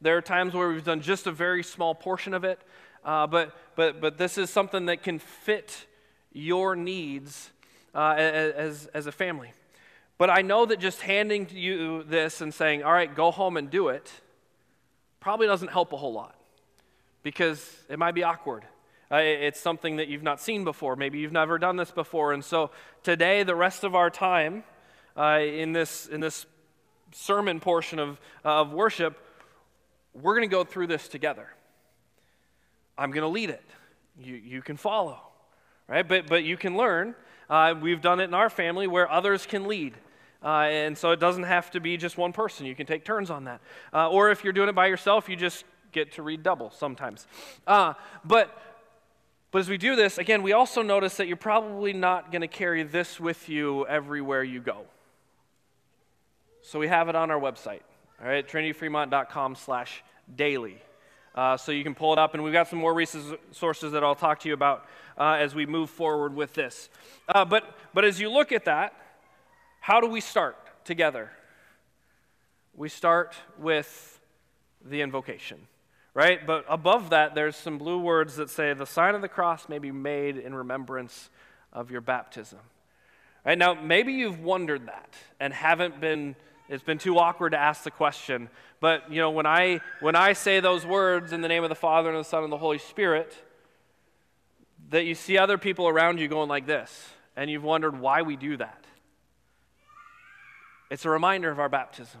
there 0.00 0.16
are 0.16 0.22
times 0.22 0.54
where 0.54 0.68
we've 0.68 0.84
done 0.84 1.00
just 1.00 1.26
a 1.26 1.32
very 1.32 1.62
small 1.62 1.94
portion 1.94 2.34
of 2.34 2.44
it. 2.44 2.60
Uh, 3.04 3.26
but, 3.26 3.56
but, 3.76 4.00
but 4.00 4.18
this 4.18 4.36
is 4.36 4.50
something 4.50 4.86
that 4.86 5.02
can 5.02 5.18
fit 5.18 5.86
your 6.32 6.76
needs 6.76 7.50
uh, 7.96 8.14
as, 8.14 8.86
as 8.92 9.06
a 9.06 9.12
family. 9.12 9.52
But 10.18 10.30
I 10.30 10.42
know 10.42 10.66
that 10.66 10.78
just 10.78 11.00
handing 11.00 11.48
you 11.50 12.02
this 12.02 12.40
and 12.40 12.52
saying, 12.52 12.82
all 12.82 12.92
right, 12.92 13.12
go 13.12 13.30
home 13.30 13.56
and 13.56 13.70
do 13.70 13.88
it, 13.88 14.12
probably 15.18 15.46
doesn't 15.46 15.68
help 15.68 15.92
a 15.92 15.96
whole 15.96 16.12
lot 16.12 16.38
because 17.22 17.74
it 17.88 17.98
might 17.98 18.14
be 18.14 18.22
awkward. 18.22 18.64
Uh, 19.10 19.16
it's 19.16 19.60
something 19.60 19.96
that 19.96 20.08
you've 20.08 20.22
not 20.22 20.40
seen 20.40 20.64
before. 20.64 20.96
Maybe 20.96 21.18
you've 21.18 21.32
never 21.32 21.58
done 21.58 21.76
this 21.76 21.90
before. 21.90 22.32
And 22.32 22.44
so 22.44 22.70
today, 23.02 23.42
the 23.42 23.54
rest 23.54 23.82
of 23.82 23.94
our 23.94 24.10
time 24.10 24.64
uh, 25.16 25.40
in, 25.40 25.72
this, 25.72 26.06
in 26.06 26.20
this 26.20 26.44
sermon 27.12 27.60
portion 27.60 27.98
of, 27.98 28.20
of 28.44 28.72
worship, 28.72 29.16
we're 30.12 30.34
going 30.36 30.48
to 30.48 30.52
go 30.54 30.64
through 30.64 30.88
this 30.88 31.08
together. 31.08 31.48
I'm 32.98 33.10
going 33.10 33.22
to 33.22 33.28
lead 33.28 33.50
it. 33.50 33.64
You, 34.18 34.34
you 34.34 34.62
can 34.62 34.76
follow, 34.76 35.20
right? 35.88 36.06
But, 36.06 36.26
but 36.26 36.44
you 36.44 36.56
can 36.56 36.76
learn. 36.76 37.14
Uh, 37.48 37.74
we've 37.80 38.00
done 38.00 38.20
it 38.20 38.24
in 38.24 38.34
our 38.34 38.50
family 38.50 38.86
where 38.86 39.10
others 39.10 39.46
can 39.46 39.66
lead. 39.66 39.94
Uh, 40.42 40.68
and 40.68 40.96
so 40.96 41.10
it 41.10 41.20
doesn't 41.20 41.44
have 41.44 41.70
to 41.70 41.80
be 41.80 41.96
just 41.96 42.18
one 42.18 42.32
person. 42.32 42.66
You 42.66 42.74
can 42.74 42.86
take 42.86 43.04
turns 43.04 43.30
on 43.30 43.44
that. 43.44 43.60
Uh, 43.92 44.08
or 44.10 44.30
if 44.30 44.44
you're 44.44 44.52
doing 44.52 44.68
it 44.68 44.74
by 44.74 44.86
yourself, 44.86 45.28
you 45.28 45.36
just 45.36 45.64
get 45.92 46.12
to 46.12 46.22
read 46.22 46.42
double 46.42 46.70
sometimes. 46.70 47.26
Uh, 47.66 47.94
but, 48.24 48.56
but 49.50 49.60
as 49.60 49.68
we 49.68 49.78
do 49.78 49.96
this, 49.96 50.18
again, 50.18 50.42
we 50.42 50.52
also 50.52 50.82
notice 50.82 51.16
that 51.16 51.26
you're 51.26 51.36
probably 51.36 51.92
not 51.92 52.30
going 52.30 52.42
to 52.42 52.48
carry 52.48 52.82
this 52.82 53.18
with 53.18 53.48
you 53.48 53.86
everywhere 53.86 54.44
you 54.44 54.60
go. 54.60 54.84
So 56.62 56.78
we 56.78 56.88
have 56.88 57.08
it 57.08 57.14
on 57.14 57.30
our 57.30 57.40
website, 57.40 57.82
all 58.20 58.28
right, 58.28 58.46
trinityfremont.com 58.46 59.54
slash 59.54 60.02
daily. 60.34 60.82
Uh, 61.36 61.54
so 61.54 61.70
you 61.70 61.84
can 61.84 61.94
pull 61.94 62.14
it 62.14 62.18
up, 62.18 62.32
and 62.32 62.42
we've 62.42 62.52
got 62.52 62.66
some 62.66 62.78
more 62.78 62.94
resources 62.94 63.92
that 63.92 64.02
I'll 64.02 64.14
talk 64.14 64.40
to 64.40 64.48
you 64.48 64.54
about 64.54 64.86
uh, 65.18 65.32
as 65.32 65.54
we 65.54 65.66
move 65.66 65.90
forward 65.90 66.34
with 66.34 66.54
this. 66.54 66.88
Uh, 67.28 67.44
but, 67.44 67.76
but 67.92 68.06
as 68.06 68.18
you 68.18 68.30
look 68.30 68.52
at 68.52 68.64
that, 68.64 68.94
how 69.80 70.00
do 70.00 70.06
we 70.06 70.22
start 70.22 70.56
together? 70.86 71.30
We 72.74 72.88
start 72.88 73.34
with 73.58 74.18
the 74.82 75.02
invocation, 75.02 75.58
right? 76.14 76.44
But 76.46 76.64
above 76.70 77.10
that, 77.10 77.34
there's 77.34 77.56
some 77.56 77.76
blue 77.76 77.98
words 77.98 78.36
that 78.36 78.48
say, 78.48 78.72
The 78.72 78.86
sign 78.86 79.14
of 79.14 79.20
the 79.20 79.28
cross 79.28 79.68
may 79.68 79.78
be 79.78 79.92
made 79.92 80.38
in 80.38 80.54
remembrance 80.54 81.28
of 81.70 81.90
your 81.90 82.00
baptism. 82.00 82.60
Right 83.44 83.58
now, 83.58 83.74
maybe 83.74 84.14
you've 84.14 84.40
wondered 84.40 84.86
that 84.86 85.14
and 85.38 85.52
haven't 85.52 86.00
been 86.00 86.34
it's 86.68 86.82
been 86.82 86.98
too 86.98 87.18
awkward 87.18 87.50
to 87.50 87.58
ask 87.58 87.84
the 87.84 87.90
question. 87.90 88.48
But, 88.80 89.10
you 89.10 89.20
know, 89.20 89.30
when 89.30 89.46
I, 89.46 89.80
when 90.00 90.16
I 90.16 90.32
say 90.32 90.60
those 90.60 90.84
words 90.84 91.32
in 91.32 91.40
the 91.40 91.48
name 91.48 91.62
of 91.62 91.68
the 91.68 91.74
Father 91.74 92.10
and 92.10 92.18
the 92.18 92.24
Son 92.24 92.42
and 92.42 92.52
the 92.52 92.58
Holy 92.58 92.78
Spirit, 92.78 93.36
that 94.90 95.04
you 95.04 95.14
see 95.14 95.38
other 95.38 95.58
people 95.58 95.88
around 95.88 96.20
you 96.20 96.28
going 96.28 96.48
like 96.48 96.66
this, 96.66 97.08
and 97.36 97.50
you've 97.50 97.64
wondered 97.64 97.98
why 97.98 98.22
we 98.22 98.36
do 98.36 98.56
that. 98.56 98.84
It's 100.90 101.04
a 101.04 101.10
reminder 101.10 101.50
of 101.50 101.58
our 101.58 101.68
baptism. 101.68 102.20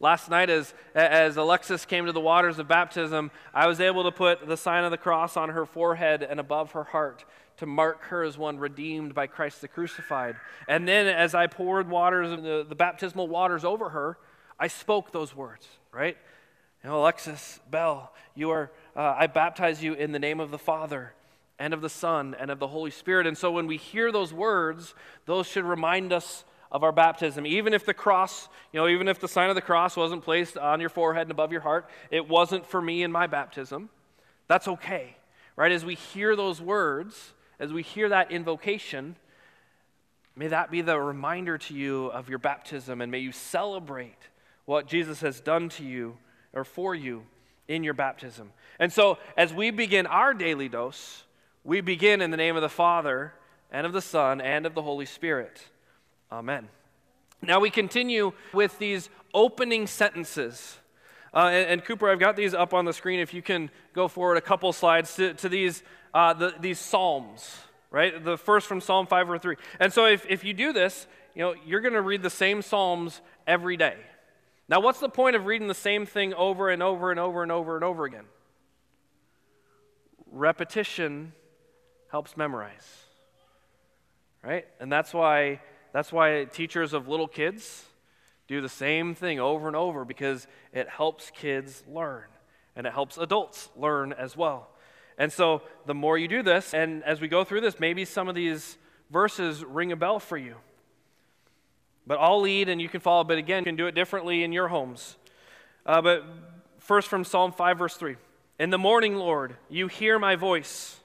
Last 0.00 0.28
night, 0.28 0.50
as, 0.50 0.74
as 0.94 1.36
Alexis 1.36 1.86
came 1.86 2.06
to 2.06 2.12
the 2.12 2.20
waters 2.20 2.58
of 2.58 2.68
baptism, 2.68 3.30
I 3.54 3.66
was 3.66 3.80
able 3.80 4.02
to 4.04 4.12
put 4.12 4.46
the 4.46 4.56
sign 4.56 4.84
of 4.84 4.90
the 4.90 4.98
cross 4.98 5.36
on 5.36 5.50
her 5.50 5.64
forehead 5.64 6.22
and 6.22 6.40
above 6.40 6.72
her 6.72 6.84
heart 6.84 7.24
to 7.58 7.66
mark 7.66 8.02
her 8.04 8.22
as 8.22 8.36
one 8.36 8.58
redeemed 8.58 9.14
by 9.14 9.26
Christ 9.26 9.60
the 9.60 9.68
crucified. 9.68 10.36
And 10.68 10.86
then 10.88 11.06
as 11.06 11.34
I 11.34 11.46
poured 11.46 11.88
waters, 11.88 12.40
the, 12.42 12.66
the 12.68 12.74
baptismal 12.74 13.28
waters 13.28 13.64
over 13.64 13.90
her, 13.90 14.18
I 14.58 14.68
spoke 14.68 15.12
those 15.12 15.34
words, 15.34 15.66
right? 15.92 16.16
You 16.82 16.90
know, 16.90 17.00
Alexis, 17.00 17.60
Bell, 17.70 18.12
you 18.34 18.50
are, 18.50 18.70
uh, 18.96 19.14
I 19.18 19.26
baptize 19.26 19.82
you 19.82 19.94
in 19.94 20.12
the 20.12 20.18
name 20.18 20.40
of 20.40 20.50
the 20.50 20.58
Father 20.58 21.14
and 21.58 21.72
of 21.72 21.80
the 21.80 21.88
Son 21.88 22.36
and 22.38 22.50
of 22.50 22.58
the 22.58 22.66
Holy 22.66 22.90
Spirit. 22.90 23.26
And 23.26 23.38
so 23.38 23.50
when 23.50 23.66
we 23.66 23.76
hear 23.76 24.12
those 24.12 24.32
words, 24.32 24.94
those 25.26 25.46
should 25.46 25.64
remind 25.64 26.12
us 26.12 26.44
of 26.70 26.82
our 26.82 26.92
baptism. 26.92 27.46
Even 27.46 27.72
if 27.72 27.86
the 27.86 27.94
cross, 27.94 28.48
you 28.72 28.80
know, 28.80 28.88
even 28.88 29.06
if 29.06 29.20
the 29.20 29.28
sign 29.28 29.48
of 29.48 29.54
the 29.54 29.62
cross 29.62 29.96
wasn't 29.96 30.24
placed 30.24 30.58
on 30.58 30.80
your 30.80 30.88
forehead 30.88 31.22
and 31.22 31.30
above 31.30 31.52
your 31.52 31.60
heart, 31.60 31.88
it 32.10 32.28
wasn't 32.28 32.66
for 32.66 32.82
me 32.82 33.04
in 33.04 33.12
my 33.12 33.28
baptism. 33.28 33.88
That's 34.48 34.66
okay, 34.66 35.16
right? 35.56 35.70
As 35.70 35.84
we 35.84 35.94
hear 35.94 36.34
those 36.34 36.60
words, 36.60 37.32
as 37.58 37.72
we 37.72 37.82
hear 37.82 38.08
that 38.08 38.30
invocation, 38.30 39.16
may 40.36 40.48
that 40.48 40.70
be 40.70 40.80
the 40.80 40.98
reminder 40.98 41.58
to 41.58 41.74
you 41.74 42.06
of 42.06 42.28
your 42.28 42.38
baptism, 42.38 43.00
and 43.00 43.10
may 43.10 43.20
you 43.20 43.32
celebrate 43.32 44.28
what 44.64 44.86
Jesus 44.86 45.20
has 45.20 45.40
done 45.40 45.68
to 45.70 45.84
you 45.84 46.16
or 46.52 46.64
for 46.64 46.94
you 46.94 47.24
in 47.68 47.84
your 47.84 47.94
baptism. 47.94 48.52
And 48.78 48.92
so, 48.92 49.18
as 49.36 49.52
we 49.52 49.70
begin 49.70 50.06
our 50.06 50.34
daily 50.34 50.68
dose, 50.68 51.24
we 51.62 51.80
begin 51.80 52.20
in 52.20 52.30
the 52.30 52.36
name 52.36 52.56
of 52.56 52.62
the 52.62 52.68
Father 52.68 53.32
and 53.70 53.86
of 53.86 53.92
the 53.92 54.02
Son 54.02 54.40
and 54.40 54.66
of 54.66 54.74
the 54.74 54.82
Holy 54.82 55.06
Spirit. 55.06 55.60
Amen. 56.30 56.68
Now 57.42 57.60
we 57.60 57.70
continue 57.70 58.32
with 58.52 58.78
these 58.78 59.10
opening 59.32 59.86
sentences. 59.86 60.78
Uh, 61.32 61.48
and, 61.52 61.70
and, 61.70 61.84
Cooper, 61.84 62.08
I've 62.08 62.20
got 62.20 62.36
these 62.36 62.54
up 62.54 62.72
on 62.72 62.84
the 62.84 62.92
screen. 62.92 63.18
If 63.18 63.34
you 63.34 63.42
can 63.42 63.70
go 63.92 64.08
forward 64.08 64.36
a 64.36 64.40
couple 64.40 64.72
slides 64.72 65.16
to, 65.16 65.34
to 65.34 65.48
these 65.48 65.82
uh, 66.14 66.32
the, 66.32 66.54
these 66.60 66.78
Psalms, 66.78 67.58
right? 67.90 68.24
The 68.24 68.38
first 68.38 68.66
from 68.66 68.80
Psalm 68.80 69.06
5 69.06 69.30
or 69.30 69.38
3. 69.38 69.56
And 69.80 69.92
so 69.92 70.06
if, 70.06 70.24
if 70.28 70.44
you 70.44 70.54
do 70.54 70.72
this, 70.72 71.06
you 71.34 71.42
know, 71.42 71.54
you're 71.66 71.80
going 71.80 71.94
to 71.94 72.02
read 72.02 72.22
the 72.22 72.30
same 72.30 72.62
Psalms 72.62 73.20
every 73.46 73.76
day. 73.76 73.96
Now, 74.68 74.80
what's 74.80 75.00
the 75.00 75.08
point 75.08 75.36
of 75.36 75.44
reading 75.44 75.68
the 75.68 75.74
same 75.74 76.06
thing 76.06 76.32
over 76.32 76.70
and 76.70 76.82
over 76.82 77.10
and 77.10 77.20
over 77.20 77.42
and 77.42 77.52
over 77.52 77.74
and 77.74 77.84
over 77.84 78.04
again? 78.04 78.24
Repetition 80.30 81.32
helps 82.10 82.36
memorize. 82.36 83.04
Right? 84.42 84.66
And 84.80 84.90
that's 84.90 85.12
why 85.12 85.60
that's 85.92 86.12
why 86.12 86.44
teachers 86.44 86.92
of 86.92 87.06
little 87.06 87.28
kids 87.28 87.84
do 88.48 88.60
the 88.60 88.68
same 88.68 89.14
thing 89.14 89.38
over 89.38 89.68
and 89.68 89.76
over 89.76 90.04
because 90.04 90.46
it 90.72 90.88
helps 90.88 91.30
kids 91.30 91.84
learn 91.88 92.24
and 92.74 92.84
it 92.84 92.92
helps 92.92 93.16
adults 93.16 93.68
learn 93.76 94.12
as 94.12 94.36
well. 94.36 94.68
And 95.18 95.32
so 95.32 95.62
the 95.86 95.94
more 95.94 96.18
you 96.18 96.28
do 96.28 96.42
this, 96.42 96.74
and 96.74 97.02
as 97.04 97.20
we 97.20 97.28
go 97.28 97.44
through 97.44 97.60
this, 97.60 97.78
maybe 97.78 98.04
some 98.04 98.28
of 98.28 98.34
these 98.34 98.76
verses 99.10 99.64
ring 99.64 99.92
a 99.92 99.96
bell 99.96 100.18
for 100.18 100.36
you. 100.36 100.56
But 102.06 102.18
I'll 102.20 102.40
lead 102.40 102.68
and 102.68 102.80
you 102.80 102.88
can 102.88 103.00
follow, 103.00 103.24
but 103.24 103.38
again, 103.38 103.62
you 103.62 103.66
can 103.66 103.76
do 103.76 103.86
it 103.86 103.94
differently 103.94 104.42
in 104.42 104.52
your 104.52 104.68
homes. 104.68 105.16
Uh, 105.86 106.02
but 106.02 106.24
first 106.78 107.08
from 107.08 107.24
Psalm 107.24 107.52
5, 107.52 107.78
verse 107.78 107.96
3 107.96 108.16
In 108.58 108.70
the 108.70 108.78
morning, 108.78 109.16
Lord, 109.16 109.56
you 109.68 109.88
hear 109.88 110.18
my 110.18 110.36
voice. 110.36 111.00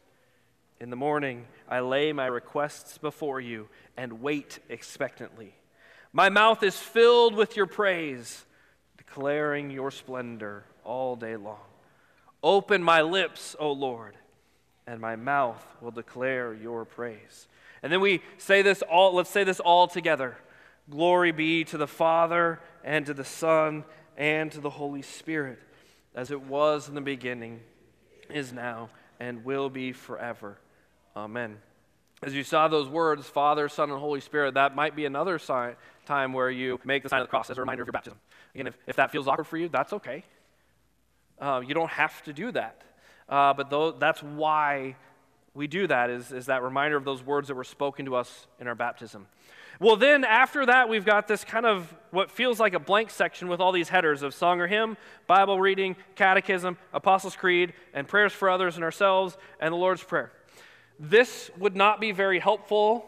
In 0.81 0.89
the 0.89 0.95
morning, 0.95 1.45
I 1.67 1.81
lay 1.81 2.13
my 2.13 2.25
requests 2.25 2.97
before 2.97 3.41
you 3.41 3.67
and 3.97 4.21
wait 4.21 4.59
expectantly. 4.69 5.53
My 6.13 6.29
mouth 6.29 6.63
is 6.63 6.77
filled 6.77 7.35
with 7.35 7.57
your 7.57 7.65
praise, 7.65 8.45
declaring 8.97 9.69
your 9.69 9.91
splendor 9.91 10.63
all 10.83 11.15
day 11.15 11.35
long. 11.35 11.68
Open 12.41 12.83
my 12.83 13.01
lips, 13.01 13.55
O 13.59 13.71
Lord, 13.71 14.15
and 14.87 15.01
my 15.01 15.15
mouth 15.15 15.65
will 15.81 15.91
declare 15.91 16.53
your 16.53 16.85
praise. 16.85 17.47
And 17.83 17.91
then 17.91 18.01
we 18.01 18.21
say 18.37 18.61
this 18.61 18.81
all, 18.81 19.15
let's 19.15 19.29
say 19.29 19.43
this 19.43 19.59
all 19.59 19.87
together. 19.87 20.37
Glory 20.89 21.31
be 21.31 21.63
to 21.65 21.77
the 21.77 21.87
Father, 21.87 22.59
and 22.83 23.05
to 23.05 23.13
the 23.13 23.25
Son, 23.25 23.83
and 24.17 24.51
to 24.51 24.59
the 24.59 24.69
Holy 24.69 25.01
Spirit, 25.01 25.59
as 26.15 26.31
it 26.31 26.41
was 26.41 26.89
in 26.89 26.95
the 26.95 27.01
beginning, 27.01 27.59
is 28.29 28.51
now, 28.51 28.89
and 29.19 29.45
will 29.45 29.69
be 29.69 29.91
forever. 29.91 30.57
Amen. 31.15 31.57
As 32.21 32.33
you 32.33 32.43
saw 32.43 32.67
those 32.67 32.89
words, 32.89 33.27
Father, 33.27 33.69
Son, 33.69 33.89
and 33.89 33.99
Holy 33.99 34.19
Spirit, 34.19 34.55
that 34.55 34.75
might 34.75 34.95
be 34.95 35.05
another 35.05 35.39
sign, 35.39 35.75
time 36.05 36.33
where 36.33 36.49
you 36.49 36.79
make 36.83 37.03
the 37.03 37.09
sign 37.09 37.21
of 37.21 37.27
the 37.27 37.29
cross 37.29 37.49
as 37.49 37.57
a 37.57 37.61
reminder 37.61 37.83
of 37.83 37.87
your 37.87 37.93
baptism. 37.93 38.19
Again, 38.55 38.67
if, 38.67 38.77
if 38.87 38.95
that 38.95 39.11
feels 39.11 39.27
awkward 39.27 39.45
for 39.45 39.57
you, 39.57 39.69
that's 39.69 39.93
okay. 39.93 40.23
Uh, 41.39 41.61
you 41.65 41.73
don't 41.73 41.91
have 41.91 42.21
to 42.23 42.33
do 42.33 42.51
that. 42.51 42.81
Uh, 43.27 43.53
but 43.53 43.69
though, 43.69 43.91
that's 43.91 44.21
why 44.21 44.95
we 45.53 45.67
do 45.67 45.87
that, 45.87 46.09
is, 46.09 46.31
is 46.31 46.45
that 46.47 46.63
reminder 46.63 46.97
of 46.97 47.05
those 47.05 47.23
words 47.23 47.47
that 47.47 47.55
were 47.55 47.63
spoken 47.63 48.05
to 48.05 48.15
us 48.15 48.47
in 48.59 48.67
our 48.67 48.75
baptism. 48.75 49.27
Well, 49.79 49.95
then 49.95 50.25
after 50.25 50.65
that, 50.65 50.89
we've 50.89 51.05
got 51.05 51.27
this 51.27 51.43
kind 51.45 51.65
of 51.65 51.93
what 52.11 52.29
feels 52.31 52.59
like 52.59 52.73
a 52.73 52.79
blank 52.79 53.09
section 53.09 53.47
with 53.47 53.61
all 53.61 53.71
these 53.71 53.87
headers 53.87 54.23
of 54.23 54.33
song 54.33 54.59
or 54.59 54.67
hymn, 54.67 54.97
Bible 55.25 55.59
reading, 55.59 55.95
catechism, 56.15 56.77
Apostles' 56.93 57.35
Creed, 57.35 57.73
and 57.93 58.07
prayers 58.07 58.33
for 58.33 58.49
others 58.49 58.75
and 58.75 58.83
ourselves, 58.83 59.37
and 59.59 59.71
the 59.71 59.77
Lord's 59.77 60.03
Prayer. 60.03 60.31
This 60.99 61.49
would 61.57 61.77
not 61.77 62.01
be 62.01 62.11
very 62.11 62.39
helpful 62.39 63.05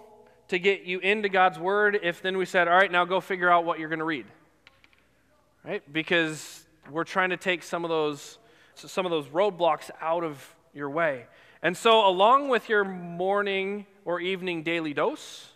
to 0.48 0.60
get 0.60 0.84
you 0.84 1.00
into 1.00 1.28
God's 1.28 1.60
Word 1.60 2.00
if 2.04 2.22
then 2.22 2.38
we 2.38 2.46
said, 2.46 2.68
all 2.70 2.76
right, 2.76 2.92
now 2.92 3.04
go 3.04 3.20
figure 3.20 3.50
out 3.50 3.66
what 3.66 3.80
you're 3.80 3.90
going 3.90 4.00
to 4.00 4.06
read. 4.06 4.26
Right? 5.66 5.84
Because 5.92 6.61
we're 6.91 7.03
trying 7.03 7.29
to 7.29 7.38
take 7.38 7.63
some 7.63 7.83
of 7.83 7.89
those 7.89 8.38
some 8.75 9.05
of 9.05 9.12
those 9.12 9.27
roadblocks 9.27 9.89
out 10.01 10.24
of 10.24 10.55
your 10.74 10.89
way. 10.89 11.25
And 11.62 11.75
so 11.75 12.07
along 12.07 12.50
with 12.50 12.69
your 12.69 12.83
morning 12.83 13.86
or 14.05 14.19
evening 14.19 14.63
daily 14.63 14.93
dose, 14.93 15.50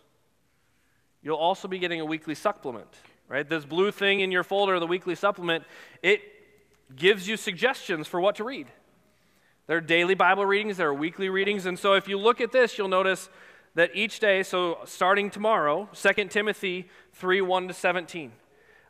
you'll 1.23 1.37
also 1.37 1.67
be 1.67 1.79
getting 1.79 2.01
a 2.01 2.05
weekly 2.05 2.35
supplement, 2.35 2.89
right? 3.27 3.47
This 3.47 3.65
blue 3.65 3.91
thing 3.91 4.19
in 4.19 4.31
your 4.31 4.43
folder, 4.43 4.79
the 4.79 4.87
weekly 4.87 5.15
supplement, 5.15 5.63
it 6.03 6.21
gives 6.95 7.27
you 7.27 7.37
suggestions 7.37 8.07
for 8.07 8.19
what 8.19 8.35
to 8.35 8.43
read. 8.43 8.67
There 9.67 9.77
are 9.77 9.81
daily 9.81 10.13
Bible 10.13 10.45
readings, 10.45 10.77
there 10.77 10.89
are 10.89 10.93
weekly 10.93 11.29
readings, 11.29 11.65
and 11.65 11.79
so 11.79 11.93
if 11.93 12.07
you 12.07 12.19
look 12.19 12.39
at 12.39 12.51
this, 12.51 12.77
you'll 12.77 12.87
notice 12.87 13.29
that 13.73 13.89
each 13.95 14.19
day, 14.19 14.43
so 14.43 14.77
starting 14.85 15.31
tomorrow, 15.31 15.89
2 15.93 16.25
Timothy 16.25 16.87
3 17.13 17.41
1 17.41 17.67
to 17.69 17.73
17. 17.73 18.31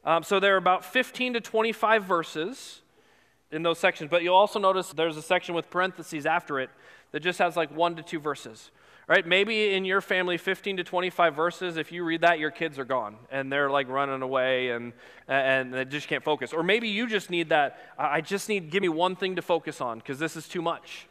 Um, 0.06 0.22
so 0.22 0.40
there 0.40 0.54
are 0.54 0.58
about 0.58 0.86
15 0.86 1.34
to 1.34 1.42
25 1.42 2.04
verses 2.04 2.82
in 3.52 3.64
those 3.64 3.80
sections, 3.80 4.10
but 4.12 4.22
you'll 4.22 4.36
also 4.36 4.60
notice 4.60 4.94
there's 4.94 5.18
a 5.18 5.22
section 5.22 5.56
with 5.56 5.70
parentheses 5.70 6.26
after 6.26 6.60
it 6.60 6.70
that 7.12 7.22
just 7.22 7.40
has 7.40 7.58
like 7.58 7.76
one 7.76 7.96
to 7.96 8.04
two 8.04 8.20
verses. 8.20 8.72
Right? 9.08 9.26
Maybe 9.26 9.76
in 9.76 9.86
your 9.86 10.02
family, 10.02 10.38
15 10.38 10.78
to 10.78 10.84
25 10.84 11.36
verses, 11.36 11.78
if 11.78 11.92
you 11.92 12.04
read 12.04 12.22
that, 12.22 12.40
your 12.40 12.50
kids 12.50 12.80
are 12.80 12.86
gone 12.86 13.18
and 13.30 13.52
they're 13.52 13.70
like 13.70 13.88
running 13.88 14.24
away 14.24 14.70
and, 14.70 14.94
and 15.28 15.72
they 15.72 15.86
just 15.86 16.08
can't 16.08 16.24
focus. 16.24 16.54
Or 16.54 16.64
maybe 16.64 16.88
you 16.88 17.08
just 17.08 17.30
need 17.30 17.50
that, 17.50 17.78
I 18.00 18.22
just 18.22 18.50
need, 18.50 18.72
give 18.72 18.82
me 18.82 18.90
one 18.90 19.16
thing 19.16 19.36
to 19.36 19.44
focus 19.44 19.80
on 19.80 20.00
because 20.00 20.18
this 20.18 20.36
is 20.36 20.48
too 20.48 20.62
much. 20.62 21.08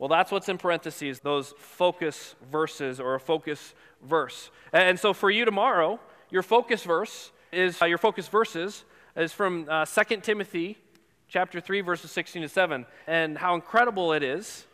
Well, 0.00 0.08
that's 0.08 0.32
what's 0.32 0.48
in 0.48 0.58
parentheses, 0.58 1.20
those 1.20 1.54
focus 1.58 2.34
verses 2.50 2.98
or 2.98 3.14
a 3.14 3.20
focus 3.20 3.72
verse. 4.02 4.50
And 4.72 4.98
so 4.98 5.12
for 5.12 5.30
you 5.30 5.44
tomorrow, 5.44 6.00
your 6.28 6.42
focus 6.42 6.82
verse 6.82 7.30
is, 7.52 7.80
uh, 7.80 7.84
your 7.84 7.98
focus 7.98 8.28
verses 8.28 8.84
is 9.14 9.32
from 9.32 9.66
uh, 9.68 9.84
2 9.84 10.16
Timothy 10.18 10.78
chapter 11.28 11.60
3, 11.60 11.82
verses 11.82 12.10
16 12.10 12.42
to 12.42 12.48
7. 12.48 12.86
And 13.06 13.36
how 13.36 13.54
incredible 13.54 14.12
it 14.12 14.22
is 14.22 14.66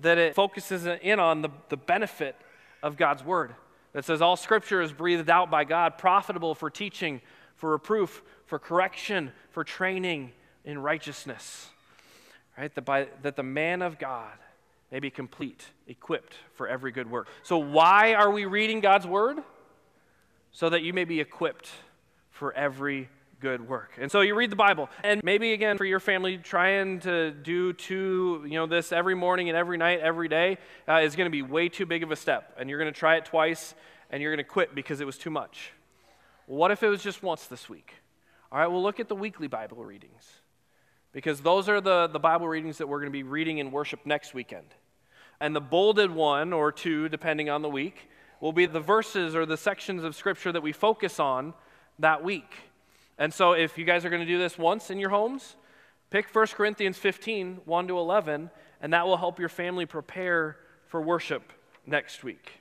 that 0.00 0.18
it 0.18 0.34
focuses 0.34 0.86
in 0.86 1.20
on 1.20 1.42
the, 1.42 1.50
the 1.68 1.76
benefit 1.76 2.34
of 2.82 2.96
God's 2.96 3.24
word. 3.24 3.54
That 3.92 4.04
says, 4.04 4.22
All 4.22 4.36
scripture 4.36 4.80
is 4.80 4.92
breathed 4.92 5.28
out 5.28 5.50
by 5.50 5.64
God, 5.64 5.98
profitable 5.98 6.54
for 6.54 6.70
teaching, 6.70 7.20
for 7.56 7.70
reproof, 7.70 8.22
for 8.46 8.58
correction, 8.58 9.32
for 9.50 9.64
training 9.64 10.32
in 10.64 10.78
righteousness. 10.78 11.68
Right? 12.56 12.74
That, 12.74 12.84
by, 12.84 13.08
that 13.22 13.36
the 13.36 13.42
man 13.42 13.82
of 13.82 13.98
God 13.98 14.32
may 14.90 15.00
be 15.00 15.10
complete, 15.10 15.66
equipped 15.86 16.34
for 16.54 16.68
every 16.68 16.90
good 16.90 17.10
work. 17.10 17.28
So, 17.42 17.58
why 17.58 18.14
are 18.14 18.30
we 18.30 18.46
reading 18.46 18.80
God's 18.80 19.06
word? 19.06 19.38
So 20.52 20.70
that 20.70 20.82
you 20.82 20.92
may 20.92 21.04
be 21.04 21.20
equipped 21.20 21.68
for 22.38 22.52
every 22.52 23.08
good 23.40 23.68
work. 23.68 23.90
And 24.00 24.10
so 24.10 24.20
you 24.20 24.34
read 24.34 24.50
the 24.50 24.56
Bible, 24.56 24.88
and 25.02 25.22
maybe 25.24 25.52
again 25.52 25.76
for 25.76 25.84
your 25.84 26.00
family, 26.00 26.38
trying 26.38 27.00
to 27.00 27.32
do 27.32 27.72
two, 27.72 28.44
you 28.44 28.54
know, 28.54 28.66
this 28.66 28.92
every 28.92 29.14
morning 29.14 29.48
and 29.48 29.58
every 29.58 29.76
night, 29.76 30.00
every 30.00 30.28
day 30.28 30.58
uh, 30.88 31.00
is 31.00 31.16
going 31.16 31.26
to 31.26 31.30
be 31.30 31.42
way 31.42 31.68
too 31.68 31.84
big 31.84 32.02
of 32.02 32.12
a 32.12 32.16
step. 32.16 32.56
And 32.58 32.70
you're 32.70 32.78
going 32.78 32.92
to 32.92 32.98
try 32.98 33.16
it 33.16 33.24
twice, 33.24 33.74
and 34.10 34.22
you're 34.22 34.32
going 34.32 34.44
to 34.44 34.48
quit 34.48 34.74
because 34.74 35.00
it 35.00 35.04
was 35.04 35.18
too 35.18 35.30
much. 35.30 35.72
What 36.46 36.70
if 36.70 36.82
it 36.82 36.88
was 36.88 37.02
just 37.02 37.22
once 37.22 37.46
this 37.46 37.68
week? 37.68 37.92
All 38.50 38.58
right, 38.58 38.68
we'll 38.68 38.82
look 38.82 39.00
at 39.00 39.08
the 39.08 39.16
weekly 39.16 39.48
Bible 39.48 39.84
readings 39.84 40.24
because 41.12 41.40
those 41.40 41.68
are 41.68 41.80
the, 41.80 42.06
the 42.06 42.20
Bible 42.20 42.48
readings 42.48 42.78
that 42.78 42.86
we're 42.86 43.00
going 43.00 43.12
to 43.12 43.16
be 43.16 43.24
reading 43.24 43.58
in 43.58 43.72
worship 43.72 44.00
next 44.06 44.32
weekend. 44.32 44.66
And 45.40 45.54
the 45.54 45.60
bolded 45.60 46.10
one 46.10 46.52
or 46.52 46.70
two, 46.70 47.08
depending 47.08 47.50
on 47.50 47.62
the 47.62 47.68
week, 47.68 48.08
will 48.40 48.52
be 48.52 48.66
the 48.66 48.80
verses 48.80 49.34
or 49.34 49.44
the 49.44 49.56
sections 49.56 50.04
of 50.04 50.14
Scripture 50.14 50.52
that 50.52 50.62
we 50.62 50.72
focus 50.72 51.18
on 51.18 51.52
that 51.98 52.22
week. 52.22 52.52
And 53.18 53.32
so, 53.32 53.52
if 53.52 53.78
you 53.78 53.84
guys 53.84 54.04
are 54.04 54.10
going 54.10 54.22
to 54.22 54.26
do 54.26 54.38
this 54.38 54.56
once 54.56 54.90
in 54.90 54.98
your 54.98 55.10
homes, 55.10 55.56
pick 56.10 56.34
1 56.34 56.46
Corinthians 56.48 56.96
15, 56.96 57.62
1 57.64 57.88
to 57.88 57.98
11, 57.98 58.50
and 58.80 58.92
that 58.92 59.06
will 59.06 59.16
help 59.16 59.38
your 59.38 59.48
family 59.48 59.86
prepare 59.86 60.56
for 60.86 61.00
worship 61.00 61.52
next 61.86 62.22
week. 62.22 62.52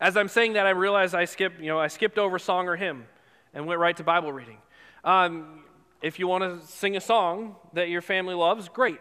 As 0.00 0.16
I'm 0.16 0.28
saying 0.28 0.54
that, 0.54 0.66
I 0.66 0.70
realize 0.70 1.14
I 1.14 1.24
skipped, 1.24 1.60
you 1.60 1.66
know, 1.66 1.78
I 1.78 1.88
skipped 1.88 2.18
over 2.18 2.38
song 2.38 2.68
or 2.68 2.76
hymn 2.76 3.06
and 3.52 3.66
went 3.66 3.80
right 3.80 3.96
to 3.96 4.04
Bible 4.04 4.32
reading. 4.32 4.58
Um, 5.04 5.64
if 6.00 6.18
you 6.18 6.26
want 6.26 6.42
to 6.42 6.66
sing 6.66 6.96
a 6.96 7.00
song 7.00 7.56
that 7.74 7.88
your 7.88 8.02
family 8.02 8.34
loves, 8.34 8.68
great. 8.68 9.00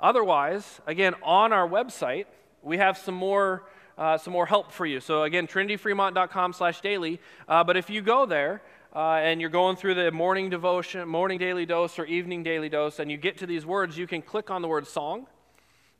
Otherwise, 0.00 0.80
again, 0.86 1.14
on 1.22 1.52
our 1.52 1.68
website, 1.68 2.26
we 2.62 2.78
have 2.78 2.98
some 2.98 3.14
more, 3.14 3.64
uh, 3.98 4.18
some 4.18 4.32
more 4.32 4.46
help 4.46 4.72
for 4.72 4.86
you. 4.86 5.00
So 5.00 5.22
again, 5.22 5.46
trinityfremont.com 5.46 6.52
slash 6.52 6.80
daily. 6.80 7.20
Uh, 7.48 7.64
but 7.64 7.76
if 7.76 7.90
you 7.90 8.02
go 8.02 8.26
there, 8.26 8.62
uh, 8.94 9.14
and 9.14 9.40
you're 9.40 9.50
going 9.50 9.76
through 9.76 9.94
the 9.94 10.10
morning 10.10 10.50
devotion, 10.50 11.08
morning 11.08 11.38
daily 11.38 11.64
dose, 11.64 11.98
or 11.98 12.04
evening 12.04 12.42
daily 12.42 12.68
dose, 12.68 12.98
and 12.98 13.10
you 13.10 13.16
get 13.16 13.38
to 13.38 13.46
these 13.46 13.64
words, 13.64 13.96
you 13.96 14.06
can 14.06 14.20
click 14.20 14.50
on 14.50 14.60
the 14.60 14.68
word 14.68 14.86
song, 14.86 15.26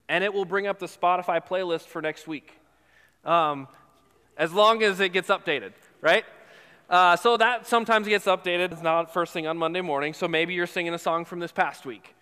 and 0.09 0.23
it 0.23 0.33
will 0.33 0.45
bring 0.45 0.67
up 0.67 0.79
the 0.79 0.87
Spotify 0.87 1.45
playlist 1.45 1.87
for 1.87 2.03
next 2.03 2.29
week. 2.29 2.53
Um, 3.25 3.67
as 4.37 4.53
long 4.53 4.83
as 4.83 5.01
it 5.01 5.13
gets 5.13 5.29
updated, 5.29 5.73
right? 6.01 6.25
Uh, 6.91 7.17
so 7.17 7.37
that 7.39 7.67
sometimes 7.67 8.07
gets 8.07 8.27
updated. 8.27 8.73
It's 8.73 8.83
not 8.83 9.15
first 9.15 9.33
thing 9.33 9.47
on 9.47 9.57
Monday 9.57 9.81
morning, 9.81 10.13
so 10.13 10.29
maybe 10.29 10.53
you're 10.53 10.67
singing 10.67 10.93
a 10.93 10.99
song 10.99 11.25
from 11.25 11.39
this 11.39 11.53
past 11.53 11.87
week, 11.87 12.15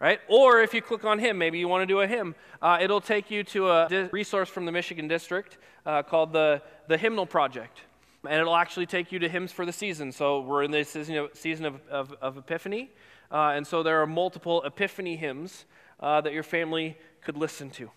right? 0.00 0.20
Or 0.28 0.60
if 0.60 0.74
you 0.74 0.82
click 0.82 1.04
on 1.04 1.18
hymn, 1.18 1.38
maybe 1.38 1.58
you 1.58 1.68
want 1.68 1.82
to 1.82 1.86
do 1.86 2.00
a 2.00 2.06
hymn, 2.06 2.34
uh, 2.62 2.78
it'll 2.80 3.00
take 3.00 3.30
you 3.30 3.44
to 3.44 3.70
a 3.70 4.08
resource 4.12 4.48
from 4.48 4.64
the 4.64 4.72
Michigan 4.72 5.08
District 5.08 5.58
uh, 5.86 6.02
called 6.02 6.32
the, 6.32 6.62
the 6.88 6.96
Hymnal 6.96 7.26
Project 7.26 7.82
and 8.24 8.40
it'll 8.40 8.56
actually 8.56 8.86
take 8.86 9.12
you 9.12 9.18
to 9.18 9.28
hymns 9.28 9.52
for 9.52 9.64
the 9.64 9.72
season. 9.72 10.12
So 10.12 10.40
we're 10.40 10.64
in 10.64 10.70
the 10.70 10.84
season 10.84 11.16
of, 11.16 11.30
season 11.34 11.66
of, 11.66 11.80
of, 11.88 12.12
of 12.20 12.38
Epiphany, 12.38 12.90
uh, 13.30 13.52
and 13.54 13.66
so 13.66 13.82
there 13.82 14.02
are 14.02 14.06
multiple 14.06 14.62
Epiphany 14.64 15.16
hymns 15.16 15.64
uh, 16.00 16.20
that 16.22 16.32
your 16.32 16.42
family 16.42 16.96
could 17.22 17.36
listen 17.36 17.70
to. 17.70 17.90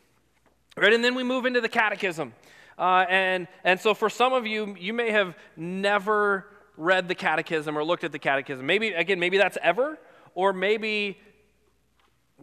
Right, 0.77 0.93
and 0.93 1.03
then 1.03 1.15
we 1.15 1.23
move 1.23 1.45
into 1.45 1.61
the 1.61 1.69
catechism. 1.69 2.33
Uh, 2.77 3.05
and, 3.09 3.47
and 3.63 3.79
so 3.79 3.93
for 3.93 4.09
some 4.09 4.33
of 4.33 4.47
you, 4.47 4.75
you 4.79 4.93
may 4.93 5.11
have 5.11 5.35
never 5.57 6.47
read 6.77 7.07
the 7.07 7.15
catechism 7.15 7.77
or 7.77 7.83
looked 7.83 8.03
at 8.03 8.11
the 8.11 8.19
catechism. 8.19 8.65
Maybe, 8.65 8.89
again, 8.89 9.19
maybe 9.19 9.37
that's 9.37 9.57
ever, 9.61 9.99
or 10.33 10.53
maybe 10.53 11.19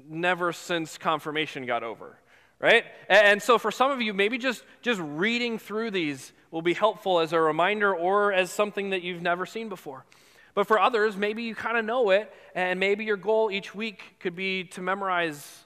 never 0.09 0.53
since 0.53 0.99
confirmation 0.99 1.67
got 1.67 1.83
over 1.83 2.19
right 2.59 2.85
and 3.09 3.43
so 3.43 3.59
for 3.59 3.71
some 3.71 3.91
of 3.91 4.01
you 4.01 4.13
maybe 4.13 4.39
just 4.39 4.65
just 4.83 5.01
reading 5.01 5.59
through 5.59 5.91
these 5.91 6.33
will 6.51 6.63
be 6.63 6.75
helpful 6.75 7.21
as 7.21 7.33
a 7.33 7.41
reminder 7.41 7.95
or 7.95 8.33
as 8.33 8.51
something 8.51 8.91
that 8.91 9.03
you've 9.03 9.23
never 9.23 9.47
seen 9.47 9.69
before. 9.69 10.05
But 10.55 10.67
for 10.67 10.79
others, 10.81 11.17
maybe 11.17 11.43
you 11.43 11.55
kind 11.55 11.77
of 11.77 11.85
know 11.85 12.11
it, 12.11 12.33
and 12.55 12.81
maybe 12.81 13.05
your 13.05 13.17
goal 13.17 13.51
each 13.51 13.75
week 13.75 14.17
could 14.19 14.35
be 14.35 14.65
to 14.65 14.81
memorize 14.81 15.65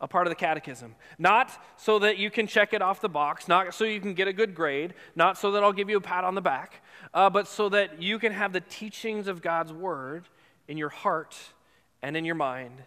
a 0.00 0.08
part 0.08 0.26
of 0.26 0.30
the 0.30 0.36
catechism. 0.36 0.96
Not 1.18 1.50
so 1.76 2.00
that 2.00 2.18
you 2.18 2.30
can 2.30 2.46
check 2.46 2.74
it 2.74 2.82
off 2.82 3.00
the 3.00 3.08
box, 3.08 3.48
not 3.48 3.72
so 3.74 3.84
you 3.84 4.00
can 4.00 4.12
get 4.12 4.28
a 4.28 4.32
good 4.32 4.54
grade, 4.54 4.92
not 5.14 5.38
so 5.38 5.52
that 5.52 5.62
I'll 5.62 5.72
give 5.72 5.88
you 5.88 5.96
a 5.96 6.00
pat 6.00 6.24
on 6.24 6.34
the 6.34 6.42
back, 6.42 6.82
uh, 7.14 7.30
but 7.30 7.46
so 7.46 7.68
that 7.70 8.02
you 8.02 8.18
can 8.18 8.32
have 8.32 8.52
the 8.52 8.60
teachings 8.60 9.28
of 9.28 9.40
God's 9.40 9.72
word 9.72 10.28
in 10.68 10.76
your 10.76 10.90
heart 10.90 11.36
and 12.02 12.16
in 12.16 12.24
your 12.24 12.34
mind 12.34 12.82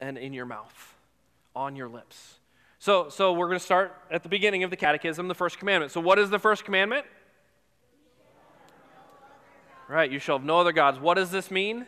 and 0.00 0.18
in 0.18 0.32
your 0.32 0.46
mouth, 0.46 0.94
on 1.54 1.76
your 1.76 1.88
lips. 1.88 2.38
So, 2.78 3.08
so 3.08 3.32
we're 3.32 3.48
going 3.48 3.58
to 3.58 3.64
start 3.64 3.94
at 4.10 4.22
the 4.22 4.28
beginning 4.28 4.62
of 4.62 4.70
the 4.70 4.76
catechism, 4.76 5.28
the 5.28 5.34
first 5.34 5.58
commandment. 5.58 5.90
So, 5.92 6.00
what 6.00 6.18
is 6.18 6.30
the 6.30 6.38
first 6.38 6.64
commandment? 6.64 7.06
Right, 9.88 10.10
you 10.10 10.18
shall 10.18 10.36
have 10.36 10.46
no 10.46 10.60
other 10.60 10.72
gods. 10.72 11.00
What 11.00 11.14
does 11.14 11.30
this 11.30 11.50
mean? 11.50 11.86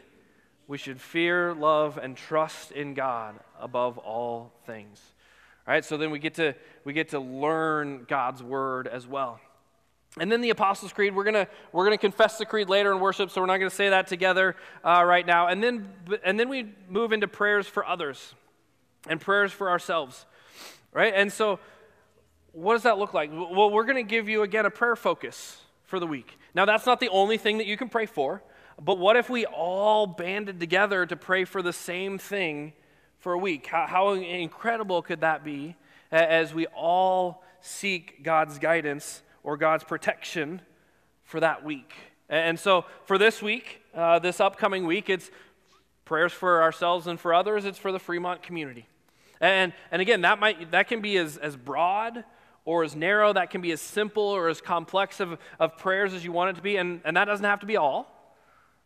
We 0.67 0.79
should 0.79 1.01
fear, 1.01 1.53
love, 1.53 1.99
and 1.99 2.17
trust 2.17 2.73
in 2.73 2.95
God 2.95 3.39
above 3.61 3.99
all 3.99 4.53
things. 4.67 5.01
All 5.67 5.75
right, 5.75 5.85
so 5.85 5.97
then 5.97 6.11
we 6.11 6.19
get 6.19 6.35
to 6.35 6.55
we 6.85 6.93
get 6.93 7.11
to 7.11 7.21
learn 7.21 8.07
God's 8.09 8.43
word 8.43 8.89
as 8.89 9.07
well. 9.07 9.41
And 10.19 10.31
then 10.31 10.41
the 10.41 10.51
Apostles' 10.51 10.93
Creed, 10.93 11.15
we're 11.15 11.25
gonna 11.25 11.47
we're 11.73 11.85
gonna 11.85 11.99
confess 11.99 12.37
the 12.37 12.45
creed 12.45 12.69
later 12.69 12.93
in 12.93 13.01
worship, 13.01 13.31
so 13.31 13.41
we're 13.41 13.47
not 13.47 13.59
gonna 13.59 13.71
say 13.71 13.91
that 13.91 14.09
together 14.09 14.57
uh, 14.85 15.05
right 15.05 15.25
now. 15.25 15.47
And 15.47 15.63
then 15.63 15.89
and 16.25 16.39
then 16.39 16.49
we 16.49 16.67
move 16.89 17.13
into 17.13 17.29
prayers 17.29 17.67
for 17.67 17.87
others 17.87 18.35
and 19.09 19.21
prayers 19.21 19.53
for 19.53 19.71
ourselves 19.71 20.27
right? 20.93 21.13
And 21.15 21.33
so, 21.33 21.59
what 22.53 22.75
does 22.75 22.83
that 22.83 22.99
look 22.99 23.15
like? 23.15 23.31
Well, 23.33 23.71
we're 23.71 23.85
going 23.85 23.97
to 23.97 24.09
give 24.09 24.29
you 24.29 24.43
again 24.43 24.67
a 24.67 24.71
prayer 24.71 24.97
focus 24.97 25.59
for 25.85 26.01
the 26.01 26.07
week. 26.07 26.39
Now, 26.55 26.65
that's 26.65 26.87
not 26.87 27.01
the 27.01 27.09
only 27.09 27.39
thing 27.39 27.59
that 27.59 27.67
you 27.67 27.77
can 27.77 27.89
pray 27.89 28.07
for, 28.07 28.43
but 28.81 28.99
what 28.99 29.17
if 29.17 29.31
we 29.31 29.47
all 29.47 30.07
banded 30.07 30.59
together 30.59 31.07
to 31.07 31.17
pray 31.17 31.45
for 31.45 31.63
the 31.63 31.73
same 31.73 32.19
thing 32.19 32.73
for 33.19 33.33
a 33.33 33.39
week? 33.39 33.67
How, 33.67 33.87
how 33.87 34.13
incredible 34.13 35.03
could 35.03 35.21
that 35.21 35.45
be 35.45 35.77
as 36.11 36.53
we 36.53 36.67
all 36.67 37.45
seek 37.61 38.25
God's 38.25 38.59
guidance 38.59 39.23
or 39.43 39.57
God's 39.57 39.85
protection 39.85 40.61
for 41.25 41.41
that 41.41 41.65
week? 41.65 41.93
And 42.29 42.59
so, 42.59 42.85
for 43.05 43.19
this 43.19 43.43
week, 43.43 43.83
uh, 43.95 44.21
this 44.21 44.41
upcoming 44.41 44.87
week, 44.87 45.11
it's 45.11 45.31
prayers 46.05 46.33
for 46.33 46.63
ourselves 46.63 47.07
and 47.07 47.19
for 47.19 47.35
others, 47.35 47.65
it's 47.65 47.79
for 47.79 47.93
the 47.93 47.99
Fremont 47.99 48.43
community. 48.43 48.87
And, 49.41 49.73
and 49.91 50.03
again, 50.03 50.21
that, 50.23 50.39
might, 50.39 50.71
that 50.73 50.89
can 50.89 51.01
be 51.01 51.17
as, 51.17 51.37
as 51.37 51.57
broad 51.57 52.25
or 52.65 52.85
as 52.85 52.95
narrow, 52.95 53.33
that 53.33 53.51
can 53.51 53.61
be 53.61 53.73
as 53.73 53.81
simple 53.81 54.23
or 54.23 54.49
as 54.49 54.61
complex 54.61 55.19
of, 55.19 55.39
of 55.59 55.77
prayers 55.79 56.13
as 56.13 56.25
you 56.25 56.31
want 56.31 56.51
it 56.51 56.57
to 56.57 56.63
be, 56.63 56.77
and, 56.77 57.01
and 57.05 57.17
that 57.17 57.25
doesn't 57.25 57.45
have 57.45 57.61
to 57.61 57.67
be 57.67 57.77
all. 57.77 58.17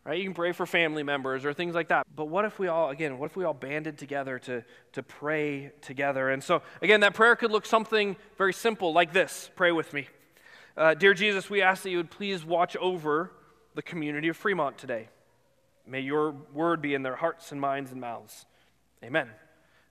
Right? 0.05 0.19
You 0.19 0.25
can 0.25 0.35
pray 0.35 0.53
for 0.53 0.67
family 0.67 1.03
members 1.03 1.47
or 1.47 1.55
things 1.55 1.75
like 1.75 1.88
that. 1.88 2.07
But 2.14 2.27
what 2.27 2.45
if 2.45 2.59
we 2.59 2.69
all, 2.69 2.90
again, 2.90 3.19
what 3.19 3.31
if 3.31 3.37
we 3.37 3.45
all 3.45 3.55
banded 3.55 3.97
together 3.97 4.38
to, 4.40 4.62
to 4.93 5.03
pray 5.03 5.73
together? 5.81 6.29
And 6.29 6.45
so, 6.45 6.61
again, 6.83 7.01
that 7.01 7.14
prayer 7.14 7.37
could 7.37 7.51
look 7.51 7.64
something 7.64 8.17
very 8.37 8.53
simple 8.53 8.93
like 8.93 9.14
this. 9.14 9.51
Pray 9.57 9.73
with 9.73 9.95
me. 9.95 10.09
Uh, 10.77 10.93
Dear 10.93 11.15
Jesus, 11.15 11.49
we 11.49 11.63
ask 11.63 11.85
that 11.85 11.91
you 11.91 11.99
would 11.99 12.11
please 12.11 12.45
watch 12.45 12.77
over 12.77 13.31
the 13.77 13.83
community 13.83 14.27
of 14.27 14.37
Fremont 14.37 14.77
today. 14.77 15.09
May 15.87 16.01
your 16.01 16.33
word 16.53 16.83
be 16.83 16.95
in 16.95 17.05
their 17.05 17.15
hearts 17.15 17.53
and 17.53 17.61
minds 17.61 17.93
and 17.93 18.01
mouths. 18.01 18.45
Amen. 19.05 19.31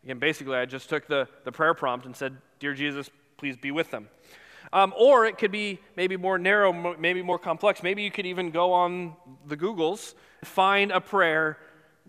Again, 0.04 0.20
basically, 0.20 0.58
I 0.58 0.66
just 0.66 0.90
took 0.90 1.08
the, 1.08 1.30
the 1.46 1.54
prayer 1.54 1.74
prompt 1.74 2.06
and 2.06 2.14
said, 2.14 2.36
Dear 2.60 2.74
Jesus, 2.74 3.10
please 3.38 3.56
be 3.56 3.72
with 3.72 3.92
them. 3.92 4.10
Um, 4.74 4.94
or 4.98 5.26
it 5.26 5.38
could 5.38 5.52
be 5.52 5.80
maybe 5.96 6.18
more 6.18 6.38
narrow, 6.38 6.74
maybe 6.74 7.22
more 7.22 7.40
complex. 7.40 7.82
Maybe 7.82 8.04
you 8.04 8.12
could 8.12 8.26
even 8.26 8.52
go 8.52 8.74
on 8.74 9.16
the 9.46 9.56
Googles, 9.56 10.16
find 10.44 10.92
a 10.92 11.00
prayer 11.00 11.58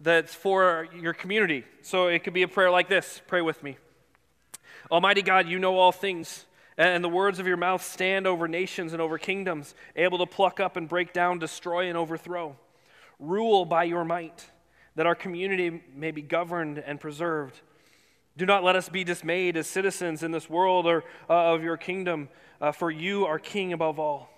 that's 0.03 0.35
for 0.35 0.89
your 0.99 1.13
community. 1.13 1.65
So 1.83 2.09
it 2.09 2.25
could 2.25 2.35
be 2.35 2.43
a 2.43 2.49
prayer 2.49 2.73
like 2.73 2.89
this 2.89 3.23
Pray 3.29 3.41
with 3.41 3.63
me. 3.63 3.77
Almighty 4.91 5.23
God, 5.23 5.49
you 5.49 5.61
know 5.61 5.79
all 5.79 5.93
things, 5.93 6.47
And 6.77 7.05
the 7.05 7.09
words 7.09 7.39
of 7.39 7.47
your 7.47 7.57
mouth 7.57 7.85
stand 7.85 8.27
over 8.27 8.49
nations 8.49 8.93
and 8.93 9.01
over 9.01 9.17
kingdoms, 9.17 9.75
able 9.95 10.19
to 10.19 10.27
pluck 10.27 10.59
up 10.59 10.77
and 10.77 10.89
break 10.89 11.13
down, 11.13 11.39
destroy 11.39 11.89
and 11.89 11.97
overthrow. 11.97 12.57
Rule 13.21 13.65
by 13.65 13.85
your 13.85 14.05
might, 14.05 14.51
that 14.97 15.07
our 15.07 15.15
community 15.15 15.83
may 15.95 16.11
be 16.11 16.23
governed 16.23 16.79
and 16.79 16.99
preserved. 16.99 17.61
Do 18.37 18.47
not 18.47 18.65
let 18.65 18.75
us 18.75 18.89
be 18.89 19.05
dismayed 19.05 19.57
as 19.57 19.69
citizens 19.69 20.25
in 20.25 20.33
this 20.33 20.51
world 20.51 20.87
or 20.87 21.05
uh, 21.31 21.55
of 21.55 21.63
your 21.63 21.77
kingdom, 21.77 22.29
uh, 22.61 22.73
for 22.73 22.91
you 22.91 23.27
are 23.27 23.39
king 23.39 23.73
above 23.73 24.01
all. 24.01 24.29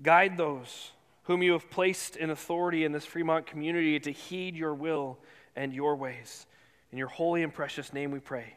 Guide 0.00 0.36
those 0.36 0.92
whom 1.24 1.42
you 1.42 1.52
have 1.52 1.68
placed 1.70 2.16
in 2.16 2.30
authority 2.30 2.84
in 2.84 2.92
this 2.92 3.04
Fremont 3.04 3.46
community 3.46 3.98
to 4.00 4.12
heed 4.12 4.54
your 4.54 4.74
will 4.74 5.18
and 5.56 5.72
your 5.72 5.96
ways. 5.96 6.46
In 6.92 6.98
your 6.98 7.08
holy 7.08 7.42
and 7.42 7.52
precious 7.52 7.92
name 7.92 8.10
we 8.10 8.20
pray. 8.20 8.54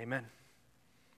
Amen. 0.00 0.24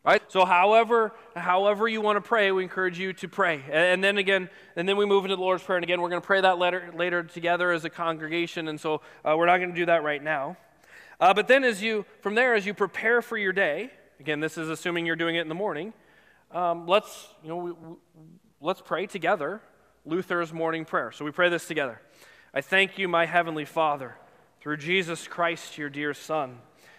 Right? 0.06 0.22
So 0.28 0.44
however, 0.44 1.12
however 1.34 1.88
you 1.88 2.00
want 2.00 2.16
to 2.16 2.20
pray, 2.20 2.52
we 2.52 2.62
encourage 2.62 2.96
you 2.96 3.12
to 3.14 3.26
pray. 3.26 3.64
And 3.72 4.04
then 4.04 4.18
again, 4.18 4.48
and 4.76 4.88
then 4.88 4.96
we 4.96 5.04
move 5.04 5.24
into 5.24 5.34
the 5.34 5.42
Lord's 5.42 5.64
Prayer. 5.64 5.78
And 5.78 5.82
again, 5.82 6.00
we're 6.00 6.10
going 6.10 6.22
to 6.22 6.26
pray 6.26 6.40
that 6.42 6.58
later, 6.58 6.92
later 6.94 7.24
together 7.24 7.72
as 7.72 7.84
a 7.84 7.90
congregation. 7.90 8.68
And 8.68 8.80
so 8.80 9.00
uh, 9.24 9.34
we're 9.36 9.46
not 9.46 9.56
going 9.56 9.70
to 9.70 9.74
do 9.74 9.86
that 9.86 10.04
right 10.04 10.22
now. 10.22 10.56
Uh, 11.18 11.34
but 11.34 11.48
then 11.48 11.64
as 11.64 11.82
you, 11.82 12.06
from 12.20 12.36
there, 12.36 12.54
as 12.54 12.64
you 12.64 12.72
prepare 12.72 13.20
for 13.20 13.36
your 13.36 13.52
day, 13.52 13.90
again, 14.20 14.38
this 14.38 14.56
is 14.56 14.68
assuming 14.68 15.06
you're 15.06 15.16
doing 15.16 15.34
it 15.34 15.40
in 15.40 15.48
the 15.48 15.56
morning, 15.56 15.92
um, 16.52 16.86
let's, 16.86 17.26
you 17.42 17.48
know, 17.48 17.56
we, 17.56 17.72
we, 17.72 17.96
let's 18.60 18.80
pray 18.80 19.06
together 19.06 19.60
Luther's 20.04 20.52
morning 20.52 20.84
prayer. 20.84 21.10
So 21.10 21.24
we 21.24 21.32
pray 21.32 21.48
this 21.48 21.66
together. 21.66 22.00
I 22.54 22.60
thank 22.60 22.96
you, 22.96 23.08
my 23.08 23.26
heavenly 23.26 23.64
Father, 23.64 24.14
through 24.60 24.76
Jesus 24.76 25.26
Christ, 25.26 25.76
your 25.78 25.88
dear 25.90 26.14
Son 26.14 26.58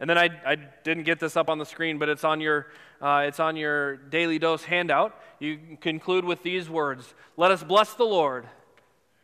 And 0.00 0.10
then 0.10 0.18
I, 0.18 0.28
I 0.44 0.56
didn't 0.56 1.04
get 1.04 1.20
this 1.20 1.36
up 1.36 1.48
on 1.48 1.58
the 1.58 1.66
screen, 1.66 1.98
but 1.98 2.08
it's 2.08 2.24
on 2.24 2.40
your 2.40 2.66
uh, 3.00 3.24
it's 3.26 3.40
on 3.40 3.56
your 3.56 3.96
daily 3.96 4.38
dose 4.38 4.64
handout. 4.64 5.18
You 5.38 5.78
conclude 5.80 6.24
with 6.24 6.42
these 6.42 6.68
words: 6.68 7.14
"Let 7.36 7.50
us 7.50 7.62
bless 7.62 7.94
the 7.94 8.04
Lord. 8.04 8.46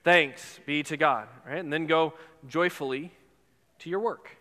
Thanks 0.05 0.61
be 0.67 0.83
to 0.85 0.97
God." 0.97 1.29
Right, 1.47 1.59
and 1.59 1.73
then 1.73 1.87
go 1.87 2.15
joyfully 2.47 3.13
to 3.81 3.91
your 3.91 4.01
work, 4.01 4.37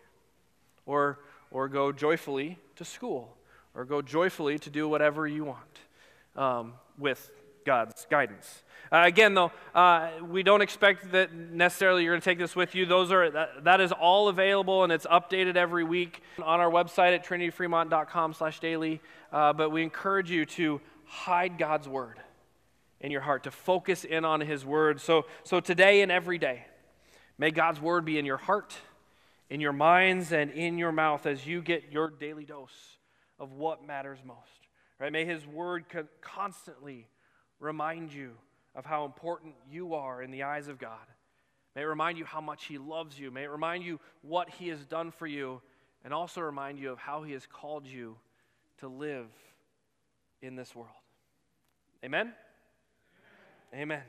or 0.85 1.19
or 1.51 1.67
go 1.67 1.91
joyfully 1.91 2.59
to 2.75 2.85
school, 2.85 3.35
or 3.73 3.85
go 3.85 4.01
joyfully 4.01 4.59
to 4.59 4.69
do 4.69 4.87
whatever 4.87 5.27
you 5.27 5.45
want 5.45 5.79
um, 6.35 6.73
with 6.97 7.31
God's 7.65 8.05
guidance. 8.09 8.63
Uh, 8.91 9.03
again, 9.05 9.35
though, 9.35 9.51
uh, 9.75 10.09
we 10.27 10.41
don't 10.41 10.61
expect 10.61 11.11
that 11.11 11.31
necessarily 11.31 12.03
you're 12.03 12.13
going 12.13 12.21
to 12.21 12.25
take 12.25 12.39
this 12.39 12.55
with 12.55 12.73
you. 12.73 12.87
Those 12.87 13.11
are 13.11 13.29
that, 13.29 13.63
that 13.63 13.81
is 13.81 13.91
all 13.91 14.29
available 14.29 14.83
and 14.83 14.91
it's 14.91 15.05
updated 15.05 15.55
every 15.55 15.83
week 15.83 16.21
on 16.41 16.59
our 16.59 16.71
website 16.71 17.13
at 17.13 17.23
trinityfremont.com/daily. 17.23 19.01
Uh, 19.31 19.53
but 19.53 19.69
we 19.69 19.83
encourage 19.83 20.31
you 20.31 20.43
to 20.45 20.81
hide 21.05 21.59
God's 21.59 21.87
word 21.87 22.19
in 22.99 23.11
your 23.11 23.21
heart, 23.21 23.43
to 23.43 23.51
focus 23.51 24.03
in 24.03 24.25
on 24.25 24.41
His 24.41 24.65
word. 24.65 24.99
So, 25.01 25.25
so 25.43 25.59
today 25.59 26.01
and 26.01 26.11
every 26.11 26.39
day, 26.39 26.65
may 27.37 27.51
God's 27.51 27.79
word 27.79 28.05
be 28.05 28.17
in 28.17 28.25
your 28.25 28.37
heart, 28.37 28.75
in 29.51 29.61
your 29.61 29.71
minds, 29.71 30.31
and 30.31 30.49
in 30.51 30.79
your 30.79 30.91
mouth 30.91 31.27
as 31.27 31.45
you 31.45 31.61
get 31.61 31.91
your 31.91 32.09
daily 32.09 32.43
dose 32.43 32.97
of 33.37 33.51
what 33.51 33.85
matters 33.85 34.19
most. 34.25 34.39
Right? 34.99 35.11
May 35.11 35.25
His 35.25 35.45
word 35.45 35.85
constantly 36.21 37.07
remind 37.59 38.11
you 38.11 38.31
of 38.75 38.85
how 38.85 39.05
important 39.05 39.55
you 39.69 39.93
are 39.93 40.21
in 40.21 40.31
the 40.31 40.43
eyes 40.43 40.67
of 40.67 40.77
God. 40.77 41.07
May 41.75 41.81
it 41.81 41.85
remind 41.85 42.17
you 42.17 42.25
how 42.25 42.41
much 42.41 42.65
He 42.65 42.77
loves 42.77 43.19
you. 43.19 43.31
May 43.31 43.43
it 43.43 43.49
remind 43.49 43.83
you 43.83 43.99
what 44.21 44.49
He 44.49 44.69
has 44.69 44.85
done 44.85 45.11
for 45.11 45.27
you, 45.27 45.61
and 46.03 46.13
also 46.13 46.41
remind 46.41 46.79
you 46.79 46.91
of 46.91 46.99
how 46.99 47.23
He 47.23 47.33
has 47.33 47.45
called 47.45 47.85
you 47.85 48.17
to 48.79 48.87
live 48.87 49.27
in 50.41 50.55
this 50.55 50.75
world. 50.75 50.89
Amen? 52.03 52.33
Amen. 53.73 53.81
Amen. 53.81 54.03